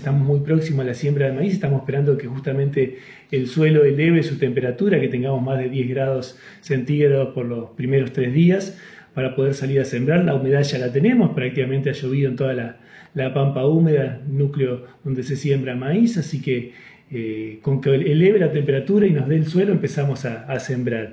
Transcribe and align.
estamos 0.00 0.26
muy 0.26 0.40
próximos 0.40 0.80
a 0.80 0.88
la 0.88 0.94
siembra 0.94 1.26
de 1.26 1.32
maíz, 1.32 1.52
estamos 1.52 1.82
esperando 1.82 2.16
que 2.16 2.26
justamente 2.26 2.98
el 3.30 3.46
suelo 3.46 3.84
eleve 3.84 4.22
su 4.22 4.38
temperatura, 4.38 4.98
que 4.98 5.08
tengamos 5.08 5.42
más 5.42 5.58
de 5.58 5.68
10 5.68 5.90
grados 5.90 6.38
centígrados 6.62 7.34
por 7.34 7.44
los 7.44 7.70
primeros 7.72 8.10
tres 8.14 8.32
días 8.32 8.78
para 9.12 9.36
poder 9.36 9.52
salir 9.52 9.78
a 9.78 9.84
sembrar. 9.84 10.24
La 10.24 10.34
humedad 10.34 10.62
ya 10.62 10.78
la 10.78 10.90
tenemos, 10.90 11.32
prácticamente 11.34 11.90
ha 11.90 11.92
llovido 11.92 12.30
en 12.30 12.36
toda 12.36 12.54
la, 12.54 13.34
pampa 13.34 13.66
húmeda, 13.66 14.22
núcleo 14.26 14.86
donde 15.04 15.22
se 15.22 15.36
siembra 15.36 15.76
maíz, 15.76 16.16
así 16.16 16.40
que 16.40 16.72
eh, 17.10 17.58
con 17.60 17.82
que 17.82 17.94
eleve 17.94 18.38
la 18.38 18.52
temperatura 18.52 19.06
y 19.06 19.10
nos 19.10 19.28
dé 19.28 19.36
el 19.36 19.46
suelo 19.46 19.72
empezamos 19.72 20.24
a 20.24 20.58
sembrar. 20.60 21.12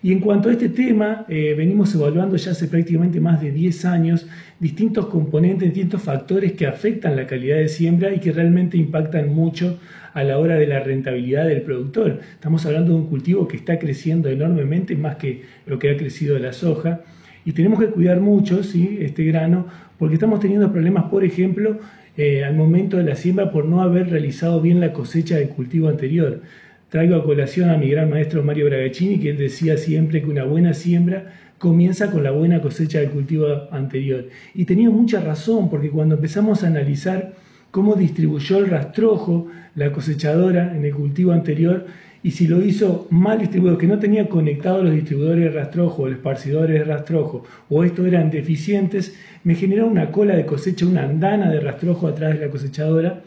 Y 0.00 0.12
en 0.12 0.20
cuanto 0.20 0.48
a 0.48 0.52
este 0.52 0.68
tema, 0.68 1.26
eh, 1.28 1.54
venimos 1.56 1.92
evaluando 1.92 2.36
ya 2.36 2.52
hace 2.52 2.68
prácticamente 2.68 3.20
más 3.20 3.40
de 3.40 3.50
10 3.50 3.84
años 3.84 4.28
distintos 4.60 5.06
componentes, 5.06 5.72
distintos 5.72 6.02
factores 6.02 6.52
que 6.52 6.66
afectan 6.66 7.16
la 7.16 7.26
calidad 7.26 7.58
de 7.58 7.68
siembra 7.68 8.12
y 8.12 8.18
que 8.18 8.32
realmente 8.32 8.76
impactan 8.76 9.32
mucho 9.32 9.78
a 10.14 10.24
la 10.24 10.38
hora 10.38 10.56
de 10.56 10.66
la 10.66 10.80
rentabilidad 10.80 11.46
del 11.46 11.62
productor. 11.62 12.20
Estamos 12.32 12.66
hablando 12.66 12.92
de 12.92 12.98
un 12.98 13.06
cultivo 13.06 13.46
que 13.46 13.56
está 13.56 13.78
creciendo 13.78 14.28
enormemente, 14.28 14.96
más 14.96 15.16
que 15.16 15.42
lo 15.66 15.78
que 15.78 15.90
ha 15.90 15.96
crecido 15.96 16.38
la 16.38 16.52
soja, 16.52 17.00
y 17.44 17.52
tenemos 17.52 17.78
que 17.78 17.86
cuidar 17.86 18.20
mucho 18.20 18.60
este 18.60 19.24
grano 19.24 19.66
porque 19.98 20.14
estamos 20.14 20.40
teniendo 20.40 20.70
problemas, 20.72 21.04
por 21.04 21.24
ejemplo, 21.24 21.78
eh, 22.16 22.44
al 22.44 22.54
momento 22.54 22.96
de 22.96 23.04
la 23.04 23.14
siembra 23.14 23.52
por 23.52 23.64
no 23.64 23.80
haber 23.80 24.10
realizado 24.10 24.60
bien 24.60 24.80
la 24.80 24.92
cosecha 24.92 25.36
del 25.36 25.50
cultivo 25.50 25.88
anterior. 25.88 26.42
Traigo 26.88 27.16
a 27.16 27.24
colación 27.24 27.70
a 27.70 27.76
mi 27.76 27.90
gran 27.90 28.10
maestro 28.10 28.42
Mario 28.42 28.66
Bragacini, 28.66 29.20
que 29.20 29.30
él 29.30 29.38
decía 29.38 29.76
siempre 29.76 30.20
que 30.20 30.28
una 30.28 30.44
buena 30.44 30.74
siembra 30.74 31.32
comienza 31.58 32.10
con 32.10 32.22
la 32.22 32.30
buena 32.30 32.60
cosecha 32.60 33.00
del 33.00 33.10
cultivo 33.10 33.46
anterior. 33.70 34.28
Y 34.54 34.64
tenía 34.64 34.90
mucha 34.90 35.20
razón, 35.20 35.68
porque 35.68 35.90
cuando 35.90 36.14
empezamos 36.14 36.62
a 36.62 36.68
analizar 36.68 37.34
cómo 37.70 37.94
distribuyó 37.94 38.58
el 38.58 38.70
rastrojo 38.70 39.48
la 39.74 39.92
cosechadora 39.92 40.74
en 40.74 40.84
el 40.84 40.94
cultivo 40.94 41.32
anterior, 41.32 41.86
y 42.22 42.32
si 42.32 42.48
lo 42.48 42.62
hizo 42.62 43.06
mal 43.10 43.38
distribuido, 43.38 43.78
que 43.78 43.86
no 43.86 43.98
tenía 43.98 44.28
conectados 44.28 44.84
los 44.84 44.94
distribuidores 44.94 45.44
de 45.44 45.60
rastrojo, 45.60 46.06
los 46.06 46.16
esparcidores 46.16 46.78
de 46.78 46.84
rastrojo, 46.84 47.44
o 47.68 47.84
estos 47.84 48.06
eran 48.06 48.30
deficientes, 48.30 49.14
me 49.44 49.54
generó 49.54 49.86
una 49.86 50.10
cola 50.10 50.34
de 50.34 50.44
cosecha, 50.44 50.86
una 50.86 51.04
andana 51.04 51.50
de 51.50 51.60
rastrojo 51.60 52.08
atrás 52.08 52.34
de 52.34 52.46
la 52.46 52.50
cosechadora, 52.50 53.22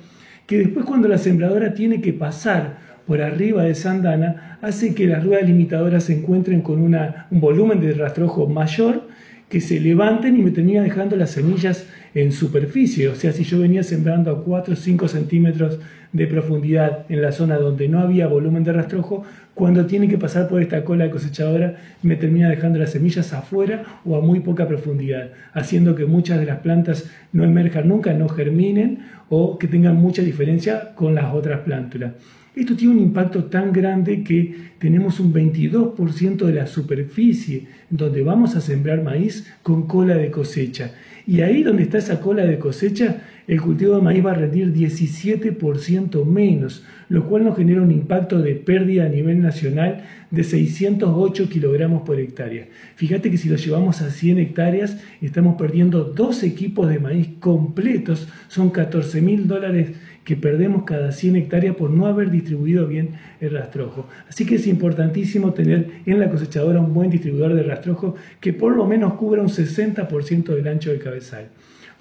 que 0.45 0.57
después 0.57 0.85
cuando 0.85 1.07
la 1.07 1.17
sembradora 1.17 1.73
tiene 1.73 2.01
que 2.01 2.11
pasar 2.11 2.79
por 3.07 3.21
arriba 3.21 3.63
de 3.63 3.75
Sandana 3.75 4.57
hace 4.61 4.93
que 4.93 5.07
las 5.07 5.23
ruedas 5.23 5.47
limitadoras 5.47 6.05
se 6.05 6.13
encuentren 6.13 6.61
con 6.61 6.81
un 6.81 6.97
volumen 7.31 7.81
de 7.81 7.93
rastrojo 7.93 8.47
mayor 8.47 9.07
que 9.49 9.59
se 9.59 9.81
levanten 9.81 10.37
y 10.37 10.41
me 10.41 10.51
termina 10.51 10.81
dejando 10.81 11.17
las 11.17 11.31
semillas 11.31 11.85
en 12.13 12.31
superficie. 12.31 13.09
O 13.09 13.15
sea, 13.15 13.33
si 13.33 13.43
yo 13.43 13.59
venía 13.59 13.83
sembrando 13.83 14.31
a 14.31 14.43
4 14.43 14.73
o 14.73 14.77
5 14.77 15.07
centímetros 15.09 15.77
de 16.13 16.25
profundidad 16.27 17.05
en 17.09 17.21
la 17.21 17.33
zona 17.33 17.57
donde 17.57 17.89
no 17.89 17.99
había 17.99 18.27
volumen 18.27 18.63
de 18.63 18.71
rastrojo, 18.71 19.23
cuando 19.53 19.85
tiene 19.85 20.07
que 20.07 20.17
pasar 20.17 20.47
por 20.47 20.61
esta 20.61 20.83
cola 20.85 21.03
de 21.03 21.11
cosechadora 21.11 21.75
me 22.01 22.15
termina 22.15 22.49
dejando 22.49 22.79
las 22.79 22.91
semillas 22.91 23.33
afuera 23.33 23.83
o 24.05 24.15
a 24.15 24.21
muy 24.21 24.39
poca 24.39 24.67
profundidad, 24.67 25.31
haciendo 25.53 25.95
que 25.95 26.05
muchas 26.05 26.39
de 26.39 26.45
las 26.45 26.59
plantas 26.59 27.09
no 27.33 27.43
emerjan 27.43 27.89
nunca, 27.89 28.13
no 28.13 28.29
germinen 28.29 28.99
o 29.29 29.57
que 29.57 29.67
tengan 29.67 29.97
mucha 29.97 30.21
diferencia 30.21 30.93
con 30.95 31.13
las 31.13 31.33
otras 31.33 31.59
plántulas. 31.61 32.13
Esto 32.53 32.75
tiene 32.75 32.95
un 32.95 32.99
impacto 32.99 33.45
tan 33.45 33.71
grande 33.71 34.25
que 34.25 34.53
tenemos 34.77 35.21
un 35.21 35.33
22% 35.33 36.45
de 36.45 36.53
la 36.53 36.67
superficie 36.67 37.67
donde 37.89 38.23
vamos 38.23 38.57
a 38.57 38.61
sembrar 38.61 39.01
maíz 39.03 39.47
con 39.63 39.87
cola 39.87 40.15
de 40.17 40.31
cosecha. 40.31 40.91
Y 41.25 41.39
ahí 41.41 41.63
donde 41.63 41.83
está 41.83 41.99
esa 41.99 42.19
cola 42.19 42.43
de 42.43 42.59
cosecha, 42.59 43.21
el 43.47 43.61
cultivo 43.61 43.95
de 43.95 44.01
maíz 44.01 44.25
va 44.25 44.31
a 44.31 44.35
rendir 44.35 44.73
17% 44.73 46.25
menos, 46.25 46.83
lo 47.09 47.27
cual 47.27 47.43
nos 47.43 47.57
genera 47.57 47.81
un 47.81 47.91
impacto 47.91 48.39
de 48.39 48.55
pérdida 48.55 49.05
a 49.05 49.09
nivel 49.09 49.41
nacional 49.41 50.03
de 50.29 50.43
608 50.43 51.49
kilogramos 51.49 52.03
por 52.03 52.19
hectárea. 52.19 52.67
Fíjate 52.95 53.29
que 53.31 53.37
si 53.37 53.49
lo 53.49 53.57
llevamos 53.57 54.01
a 54.01 54.09
100 54.09 54.39
hectáreas, 54.39 54.97
estamos 55.21 55.55
perdiendo 55.57 56.03
dos 56.03 56.43
equipos 56.43 56.87
de 56.87 56.99
maíz 56.99 57.29
completos, 57.39 58.27
son 58.47 58.69
14 58.69 59.21
mil 59.21 59.47
dólares 59.47 59.91
que 60.23 60.35
perdemos 60.35 60.83
cada 60.83 61.11
100 61.11 61.35
hectáreas 61.35 61.75
por 61.75 61.89
no 61.89 62.05
haber 62.05 62.29
distribuido 62.29 62.87
bien 62.87 63.15
el 63.39 63.51
rastrojo. 63.51 64.07
Así 64.29 64.45
que 64.45 64.55
es 64.55 64.67
importantísimo 64.67 65.53
tener 65.53 65.87
en 66.05 66.19
la 66.19 66.29
cosechadora 66.29 66.79
un 66.79 66.93
buen 66.93 67.09
distribuidor 67.09 67.55
de 67.55 67.63
rastrojo 67.63 68.15
que 68.39 68.53
por 68.53 68.75
lo 68.75 68.85
menos 68.85 69.15
cubra 69.15 69.41
un 69.41 69.49
60% 69.49 70.55
del 70.55 70.67
ancho 70.67 70.91
del 70.91 70.99
cabezal. 70.99 71.49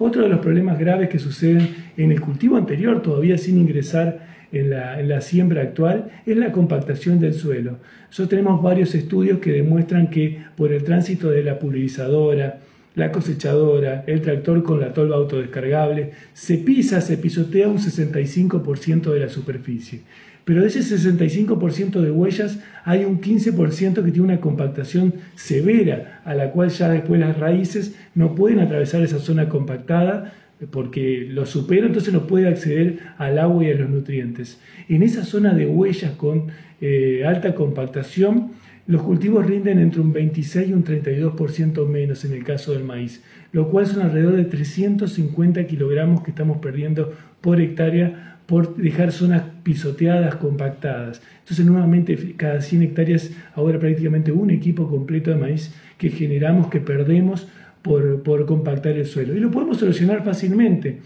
Otro 0.03 0.22
de 0.22 0.31
los 0.31 0.41
problemas 0.41 0.78
graves 0.78 1.11
que 1.11 1.19
suceden 1.19 1.75
en 1.99 2.11
el 2.11 2.22
cultivo 2.22 2.56
anterior, 2.56 3.03
todavía 3.03 3.37
sin 3.37 3.59
ingresar 3.59 4.27
en 4.50 4.71
la, 4.71 5.21
siembra 5.21 5.61
actual 5.61 6.11
es 6.25 6.38
la 6.38 6.53
compactación 6.53 7.21
del 7.21 7.34
suelo. 7.34 7.77
Nosotros 8.06 8.31
tenemos 8.31 8.62
varios 8.62 8.94
estudios 8.94 9.41
que 9.41 9.53
demuestran 9.53 10.09
que 10.09 10.43
por 10.56 10.72
el 10.72 10.84
tránsito 10.84 11.28
de 11.28 11.44
la 11.44 11.59
pulverizadora, 11.59 12.61
la 12.95 13.12
cosechadora, 13.12 14.05
el 14.06 14.21
tractor 14.21 14.62
con 14.62 14.81
la 14.81 14.93
tolva 14.93 15.17
autodescargable, 15.17 16.12
se 16.33 16.59
pisa, 16.59 17.01
se 17.01 17.17
pisotea 17.17 17.69
un 17.69 17.78
65% 17.78 19.12
de 19.12 19.21
la 19.21 19.28
superficie. 19.28 20.01
Pero 20.45 20.62
de 20.62 20.69
ese 20.69 20.81
65% 20.81 22.00
de 22.00 22.11
huellas 22.11 22.59
hay 22.84 23.05
un 23.05 23.21
15% 23.21 23.95
que 24.05 24.11
tiene 24.11 24.21
una 24.21 24.41
compactación 24.41 25.15
severa, 25.37 26.23
a 26.25 26.34
la 26.34 26.50
cual 26.50 26.71
ya 26.71 26.89
después 26.89 27.21
las 27.21 27.39
raíces 27.39 27.95
no 28.15 28.34
pueden 28.34 28.59
atravesar 28.59 29.03
esa 29.03 29.19
zona 29.19 29.49
compactada 29.49 30.33
porque 30.71 31.27
lo 31.29 31.47
supera, 31.47 31.87
entonces 31.87 32.12
no 32.12 32.27
puede 32.27 32.49
acceder 32.49 32.99
al 33.17 33.39
agua 33.39 33.65
y 33.65 33.71
a 33.71 33.75
los 33.75 33.89
nutrientes. 33.89 34.61
En 34.89 35.03
esa 35.03 35.25
zona 35.25 35.55
de 35.55 35.67
huellas 35.67 36.12
con 36.12 36.49
eh, 36.81 37.25
alta 37.27 37.55
compactación, 37.55 38.53
los 38.91 39.03
cultivos 39.03 39.47
rinden 39.47 39.78
entre 39.78 40.01
un 40.01 40.12
26 40.12 40.69
y 40.69 40.73
un 40.73 40.83
32% 40.83 41.87
menos 41.87 42.25
en 42.25 42.33
el 42.33 42.43
caso 42.43 42.73
del 42.73 42.83
maíz, 42.83 43.23
lo 43.53 43.69
cual 43.71 43.87
son 43.87 44.03
alrededor 44.03 44.34
de 44.34 44.47
350 44.47 45.65
kilogramos 45.69 46.23
que 46.23 46.31
estamos 46.31 46.59
perdiendo 46.59 47.12
por 47.41 47.61
hectárea 47.61 48.39
por 48.47 48.75
dejar 48.75 49.12
zonas 49.12 49.45
pisoteadas, 49.62 50.34
compactadas. 50.34 51.23
Entonces, 51.39 51.65
nuevamente, 51.67 52.34
cada 52.37 52.61
100 52.61 52.83
hectáreas, 52.83 53.31
ahora 53.55 53.79
prácticamente 53.79 54.33
un 54.33 54.50
equipo 54.50 54.89
completo 54.89 55.31
de 55.31 55.37
maíz 55.37 55.73
que 55.97 56.09
generamos, 56.09 56.67
que 56.67 56.81
perdemos 56.81 57.47
por, 57.83 58.25
por 58.25 58.45
compactar 58.45 58.97
el 58.97 59.06
suelo. 59.06 59.37
Y 59.37 59.39
lo 59.39 59.53
podemos 59.53 59.79
solucionar 59.79 60.25
fácilmente. 60.25 60.99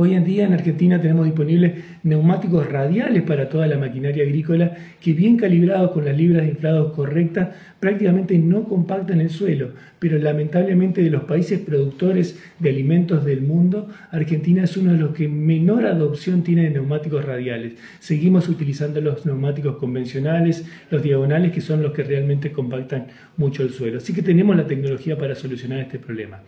Hoy 0.00 0.14
en 0.14 0.24
día 0.24 0.44
en 0.44 0.52
Argentina 0.52 1.00
tenemos 1.00 1.24
disponibles 1.24 1.72
neumáticos 2.04 2.70
radiales 2.70 3.20
para 3.24 3.48
toda 3.48 3.66
la 3.66 3.78
maquinaria 3.78 4.22
agrícola 4.22 4.76
que 5.00 5.12
bien 5.12 5.36
calibrados 5.36 5.90
con 5.90 6.04
las 6.04 6.16
libras 6.16 6.44
de 6.44 6.50
inflados 6.50 6.92
correctas 6.92 7.48
prácticamente 7.80 8.38
no 8.38 8.62
compactan 8.62 9.20
el 9.20 9.28
suelo, 9.28 9.72
pero 9.98 10.16
lamentablemente 10.20 11.02
de 11.02 11.10
los 11.10 11.24
países 11.24 11.58
productores 11.58 12.40
de 12.60 12.70
alimentos 12.70 13.24
del 13.24 13.40
mundo, 13.40 13.88
Argentina 14.12 14.62
es 14.62 14.76
uno 14.76 14.92
de 14.92 14.98
los 14.98 15.16
que 15.16 15.26
menor 15.26 15.84
adopción 15.84 16.44
tiene 16.44 16.62
de 16.62 16.70
neumáticos 16.70 17.24
radiales. 17.24 17.72
Seguimos 17.98 18.48
utilizando 18.48 19.00
los 19.00 19.26
neumáticos 19.26 19.78
convencionales, 19.78 20.64
los 20.92 21.02
diagonales, 21.02 21.50
que 21.50 21.60
son 21.60 21.82
los 21.82 21.92
que 21.92 22.04
realmente 22.04 22.52
compactan 22.52 23.08
mucho 23.36 23.64
el 23.64 23.70
suelo. 23.70 23.98
Así 23.98 24.12
que 24.12 24.22
tenemos 24.22 24.54
la 24.54 24.68
tecnología 24.68 25.18
para 25.18 25.34
solucionar 25.34 25.80
este 25.80 25.98
problema. 25.98 26.40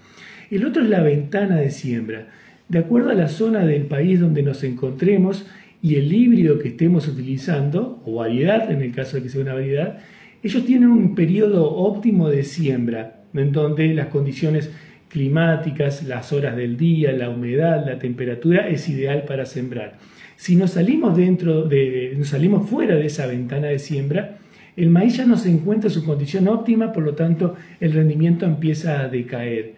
El 0.52 0.64
otro 0.64 0.84
es 0.84 0.88
la 0.88 1.02
ventana 1.02 1.56
de 1.56 1.70
siembra 1.70 2.28
de 2.70 2.78
acuerdo 2.78 3.10
a 3.10 3.14
la 3.14 3.28
zona 3.28 3.66
del 3.66 3.86
país 3.86 4.20
donde 4.20 4.44
nos 4.44 4.62
encontremos 4.62 5.44
y 5.82 5.96
el 5.96 6.12
híbrido 6.12 6.60
que 6.60 6.68
estemos 6.68 7.08
utilizando, 7.08 8.00
o 8.04 8.14
variedad 8.14 8.70
en 8.70 8.80
el 8.80 8.92
caso 8.92 9.16
de 9.16 9.24
que 9.24 9.28
sea 9.28 9.42
una 9.42 9.54
variedad, 9.54 9.98
ellos 10.42 10.64
tienen 10.64 10.88
un 10.88 11.16
periodo 11.16 11.68
óptimo 11.68 12.28
de 12.28 12.44
siembra, 12.44 13.24
en 13.34 13.50
donde 13.50 13.92
las 13.92 14.06
condiciones 14.06 14.70
climáticas, 15.08 16.04
las 16.04 16.32
horas 16.32 16.56
del 16.56 16.76
día, 16.76 17.12
la 17.12 17.28
humedad, 17.28 17.84
la 17.84 17.98
temperatura 17.98 18.68
es 18.68 18.88
ideal 18.88 19.24
para 19.24 19.46
sembrar. 19.46 19.98
Si 20.36 20.54
nos 20.54 20.70
salimos 20.70 21.16
dentro 21.16 21.64
de, 21.64 22.14
nos 22.16 22.28
salimos 22.28 22.70
fuera 22.70 22.94
de 22.94 23.06
esa 23.06 23.26
ventana 23.26 23.66
de 23.66 23.80
siembra, 23.80 24.38
el 24.76 24.90
maíz 24.90 25.16
ya 25.16 25.26
no 25.26 25.36
se 25.36 25.50
encuentra 25.50 25.88
en 25.88 25.94
su 25.94 26.04
condición 26.04 26.46
óptima, 26.46 26.92
por 26.92 27.02
lo 27.02 27.14
tanto 27.14 27.56
el 27.80 27.92
rendimiento 27.92 28.46
empieza 28.46 29.00
a 29.00 29.08
decaer. 29.08 29.74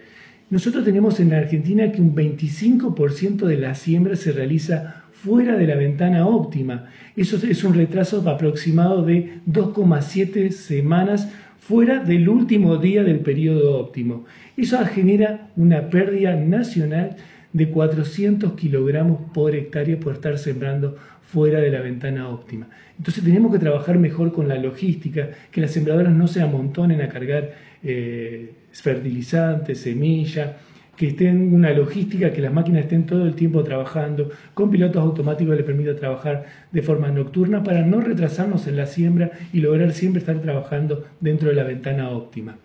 Nosotros 0.53 0.85
tenemos 0.85 1.19
en 1.19 1.31
la 1.31 1.39
Argentina 1.39 1.91
que 1.91 2.03
un 2.03 2.15
25% 2.15 3.47
de 3.47 3.57
la 3.57 3.75
siembra 3.75 4.17
se 4.17 4.33
realiza 4.33 5.03
fuera 5.11 5.57
de 5.57 5.67
la 5.67 5.77
ventana 5.77 6.27
óptima. 6.27 6.91
Eso 7.17 7.39
es 7.47 7.65
un 7.65 7.73
retraso 7.73 8.21
aproximado 8.29 9.03
de 9.03 9.39
2,7 9.51 10.51
semanas 10.51 11.33
fuera 11.59 12.01
del 12.05 12.29
último 12.29 12.77
día 12.77 13.03
del 13.03 13.21
periodo 13.21 13.79
óptimo. 13.79 14.27
Eso 14.55 14.79
genera 14.85 15.49
una 15.57 15.89
pérdida 15.89 16.37
nacional 16.37 17.17
de 17.55 17.71
400 17.71 18.53
kilogramos 18.53 19.23
por 19.33 19.55
hectárea 19.55 19.99
por 19.99 20.13
estar 20.13 20.37
sembrando 20.37 20.99
fuera 21.23 21.61
de 21.61 21.71
la 21.71 21.81
ventana 21.81 22.29
óptima. 22.29 22.69
Entonces 22.99 23.25
tenemos 23.25 23.53
que 23.53 23.59
trabajar 23.59 23.99
mejor 23.99 24.35
con 24.35 24.49
la 24.49 24.57
logística, 24.57 25.31
que 25.51 25.63
las 25.63 25.71
sembradoras 25.71 26.13
no 26.13 26.29
se 26.29 26.43
amontonen 26.43 27.01
a 27.01 27.09
cargar 27.09 27.53
eh, 27.83 28.53
fertilizantes, 28.81 29.81
semilla, 29.81 30.57
que 30.97 31.09
estén 31.09 31.53
una 31.55 31.73
logística, 31.73 32.33
que 32.33 32.43
las 32.43 32.53
máquinas 32.53 32.85
estén 32.85 33.07
todo 33.07 33.27
el 33.27 33.35
tiempo 33.35 33.65
trabajando, 33.65 34.31
con 34.55 34.71
pilotos 34.71 35.03
automáticos 35.03 35.57
les 35.57 35.65
permita 35.65 35.97
trabajar 35.97 36.47
de 36.71 36.83
forma 36.83 37.11
nocturna 37.11 37.63
para 37.65 37.83
no 37.83 38.01
retrasarnos 38.01 38.67
en 38.67 38.77
la 38.77 38.87
siembra 38.87 39.31
y 39.53 39.61
lograr 39.61 39.93
siempre 39.93 40.21
estar 40.21 40.41
trabajando 40.41 41.05
dentro 41.21 41.49
de 41.49 41.55
la 41.55 41.65
ventana 41.65 42.11
óptima. 42.11 42.57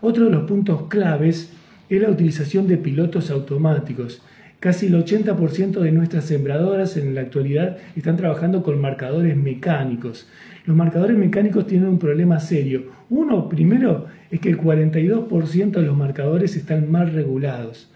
Otro 0.00 0.24
de 0.24 0.30
los 0.30 0.44
puntos 0.44 0.88
claves 0.88 1.52
es 1.88 2.02
la 2.02 2.10
utilización 2.10 2.66
de 2.66 2.78
pilotos 2.78 3.30
automáticos. 3.30 4.22
Casi 4.60 4.86
el 4.86 4.94
80% 4.94 5.80
de 5.80 5.92
nuestras 5.92 6.24
sembradoras 6.24 6.96
en 6.96 7.14
la 7.14 7.20
actualidad 7.20 7.76
están 7.96 8.16
trabajando 8.16 8.62
con 8.62 8.80
marcadores 8.80 9.36
mecánicos. 9.36 10.26
Los 10.64 10.74
marcadores 10.74 11.18
mecánicos 11.18 11.66
tienen 11.66 11.88
un 11.88 11.98
problema 11.98 12.40
serio. 12.40 12.84
Uno, 13.10 13.48
primero, 13.48 14.06
es 14.34 14.40
que 14.40 14.48
el 14.48 14.58
42% 14.58 15.70
de 15.70 15.82
los 15.82 15.96
marcadores 15.96 16.56
están 16.56 16.90
mal 16.90 17.12
regulados. 17.12 17.88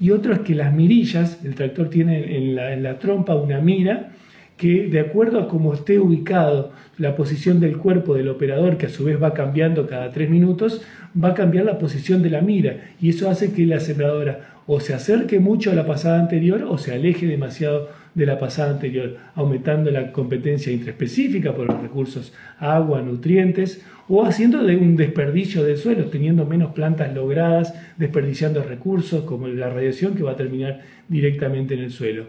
Y 0.00 0.10
otro 0.10 0.32
es 0.32 0.40
que 0.40 0.56
las 0.56 0.74
mirillas, 0.74 1.38
el 1.44 1.54
tractor 1.54 1.88
tiene 1.88 2.36
en 2.36 2.56
la, 2.56 2.72
en 2.72 2.82
la 2.82 2.98
trompa 2.98 3.36
una 3.36 3.60
mira 3.60 4.10
que 4.56 4.88
de 4.88 5.00
acuerdo 5.00 5.40
a 5.40 5.48
cómo 5.48 5.74
esté 5.74 5.98
ubicado 5.98 6.72
la 6.96 7.16
posición 7.16 7.60
del 7.60 7.76
cuerpo 7.76 8.14
del 8.14 8.28
operador, 8.28 8.76
que 8.76 8.86
a 8.86 8.90
su 8.90 9.04
vez 9.04 9.20
va 9.22 9.34
cambiando 9.34 9.86
cada 9.86 10.12
tres 10.12 10.30
minutos, 10.30 10.82
va 11.22 11.30
a 11.30 11.34
cambiar 11.34 11.64
la 11.64 11.78
posición 11.78 12.22
de 12.22 12.30
la 12.30 12.40
mira 12.40 12.92
y 13.00 13.08
eso 13.08 13.28
hace 13.28 13.52
que 13.52 13.66
la 13.66 13.80
sembradora 13.80 14.54
o 14.66 14.80
se 14.80 14.94
acerque 14.94 15.40
mucho 15.40 15.70
a 15.70 15.74
la 15.74 15.86
pasada 15.86 16.20
anterior 16.20 16.62
o 16.62 16.78
se 16.78 16.94
aleje 16.94 17.26
demasiado 17.26 17.88
de 18.14 18.26
la 18.26 18.38
pasada 18.38 18.70
anterior, 18.70 19.16
aumentando 19.34 19.90
la 19.90 20.12
competencia 20.12 20.72
intraespecífica 20.72 21.52
por 21.52 21.66
los 21.66 21.82
recursos 21.82 22.32
agua, 22.58 23.02
nutrientes, 23.02 23.84
o 24.08 24.24
haciendo 24.24 24.62
de 24.62 24.76
un 24.76 24.96
desperdicio 24.96 25.64
del 25.64 25.78
suelo, 25.78 26.04
teniendo 26.06 26.46
menos 26.46 26.72
plantas 26.72 27.12
logradas, 27.14 27.74
desperdiciando 27.96 28.62
recursos 28.62 29.24
como 29.24 29.48
la 29.48 29.70
radiación 29.70 30.14
que 30.14 30.22
va 30.22 30.32
a 30.32 30.36
terminar 30.36 30.82
directamente 31.08 31.74
en 31.74 31.80
el 31.80 31.90
suelo. 31.90 32.26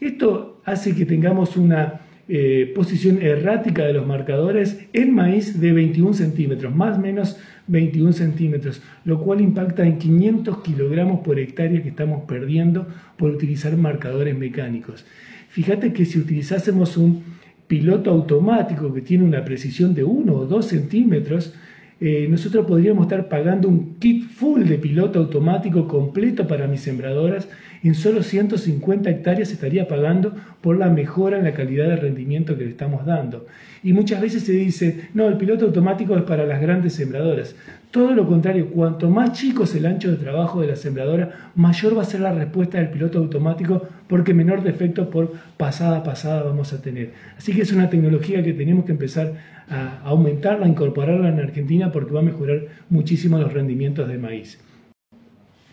Esto 0.00 0.60
hace 0.64 0.94
que 0.94 1.06
tengamos 1.06 1.56
una 1.56 2.00
eh, 2.28 2.72
posición 2.74 3.22
errática 3.22 3.86
de 3.86 3.92
los 3.92 4.06
marcadores 4.06 4.80
en 4.92 5.14
maíz 5.14 5.60
de 5.60 5.72
21 5.72 6.12
centímetros, 6.12 6.74
más 6.74 6.98
o 6.98 7.00
menos 7.00 7.38
21 7.68 8.12
centímetros, 8.12 8.82
lo 9.04 9.20
cual 9.20 9.40
impacta 9.40 9.86
en 9.86 9.98
500 9.98 10.62
kilogramos 10.62 11.20
por 11.20 11.38
hectárea 11.38 11.82
que 11.82 11.90
estamos 11.90 12.24
perdiendo 12.24 12.88
por 13.16 13.30
utilizar 13.30 13.76
marcadores 13.76 14.36
mecánicos. 14.36 15.06
Fíjate 15.48 15.92
que 15.92 16.04
si 16.04 16.18
utilizásemos 16.18 16.96
un 16.96 17.22
piloto 17.66 18.10
automático 18.10 18.92
que 18.92 19.00
tiene 19.00 19.24
una 19.24 19.44
precisión 19.44 19.94
de 19.94 20.04
1 20.04 20.32
o 20.32 20.46
2 20.46 20.66
centímetros, 20.66 21.54
eh, 21.98 22.26
nosotros 22.28 22.66
podríamos 22.66 23.06
estar 23.06 23.28
pagando 23.28 23.68
un 23.68 23.94
kit 23.98 24.28
full 24.28 24.64
de 24.64 24.76
piloto 24.76 25.18
automático 25.18 25.88
completo 25.88 26.46
para 26.46 26.66
mis 26.66 26.82
sembradoras. 26.82 27.48
En 27.82 27.94
solo 27.94 28.22
150 28.22 29.08
hectáreas 29.08 29.50
estaría 29.50 29.88
pagando 29.88 30.34
por 30.60 30.76
la 30.76 30.90
mejora 30.90 31.38
en 31.38 31.44
la 31.44 31.54
calidad 31.54 31.88
de 31.88 31.96
rendimiento 31.96 32.56
que 32.58 32.64
le 32.64 32.70
estamos 32.70 33.06
dando. 33.06 33.46
Y 33.82 33.92
muchas 33.92 34.20
veces 34.20 34.42
se 34.42 34.52
dice, 34.52 35.08
no, 35.14 35.28
el 35.28 35.38
piloto 35.38 35.66
automático 35.66 36.16
es 36.16 36.24
para 36.24 36.44
las 36.44 36.60
grandes 36.60 36.94
sembradoras. 36.94 37.54
Todo 37.90 38.14
lo 38.14 38.26
contrario, 38.26 38.70
cuanto 38.70 39.08
más 39.08 39.32
chico 39.32 39.64
es 39.64 39.74
el 39.74 39.86
ancho 39.86 40.10
de 40.10 40.16
trabajo 40.16 40.60
de 40.60 40.66
la 40.66 40.76
sembradora, 40.76 41.50
mayor 41.54 41.96
va 41.96 42.02
a 42.02 42.04
ser 42.04 42.20
la 42.20 42.32
respuesta 42.32 42.78
del 42.78 42.90
piloto 42.90 43.18
automático 43.18 43.88
porque 44.08 44.34
menor 44.34 44.62
defecto 44.62 45.08
por 45.08 45.32
pasada 45.56 45.98
a 45.98 46.02
pasada 46.02 46.42
vamos 46.42 46.72
a 46.72 46.82
tener. 46.82 47.12
Así 47.38 47.52
que 47.52 47.62
es 47.62 47.72
una 47.72 47.88
tecnología 47.88 48.42
que 48.42 48.52
tenemos 48.52 48.84
que 48.84 48.92
empezar 48.92 49.34
a 49.70 50.00
aumentarla, 50.04 50.66
a 50.66 50.68
incorporarla 50.68 51.28
en 51.28 51.40
Argentina 51.40 51.90
porque 51.90 52.12
va 52.12 52.20
a 52.20 52.24
mejorar 52.24 52.66
muchísimo 52.90 53.38
los 53.38 53.52
rendimientos 53.52 54.08
de 54.08 54.18
maíz. 54.18 54.58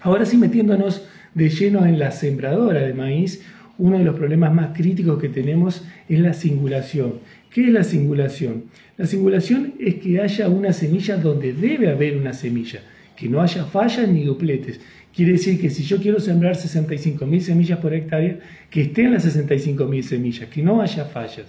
Ahora 0.02 0.26
sí, 0.26 0.38
metiéndonos 0.38 1.08
de 1.34 1.50
lleno 1.50 1.86
en 1.86 2.00
la 2.00 2.12
sembradora 2.12 2.82
de 2.82 2.94
maíz, 2.94 3.44
uno 3.78 3.98
de 3.98 4.04
los 4.04 4.16
problemas 4.16 4.54
más 4.54 4.70
críticos 4.74 5.20
que 5.20 5.30
tenemos 5.30 5.84
es 6.08 6.20
la 6.20 6.34
singulación. 6.34 7.14
¿Qué 7.54 7.68
es 7.68 7.70
la 7.70 7.84
singulación? 7.84 8.64
La 8.98 9.06
singulación 9.06 9.76
es 9.80 9.96
que 9.96 10.20
haya 10.20 10.50
una 10.50 10.74
semilla 10.74 11.18
donde 11.18 11.54
debe 11.54 11.92
haber 11.92 12.18
una 12.18 12.34
semilla, 12.34 12.80
que 13.16 13.30
no 13.30 13.42
haya 13.42 13.64
fallas 13.66 14.10
ni 14.10 14.24
dupletes. 14.24 14.80
Quiere 15.16 15.34
decir 15.34 15.62
que 15.62 15.70
si 15.70 15.84
yo 15.84 15.98
quiero 15.98 16.20
sembrar 16.20 16.56
65.000 16.56 17.40
semillas 17.42 17.78
por 17.78 17.94
hectárea, 17.94 18.40
que 18.72 18.82
estén 18.82 19.14
las 19.14 19.28
65.000 19.28 20.02
semillas, 20.02 20.50
que 20.50 20.64
no 20.64 20.82
haya 20.82 21.06
fallas. 21.06 21.46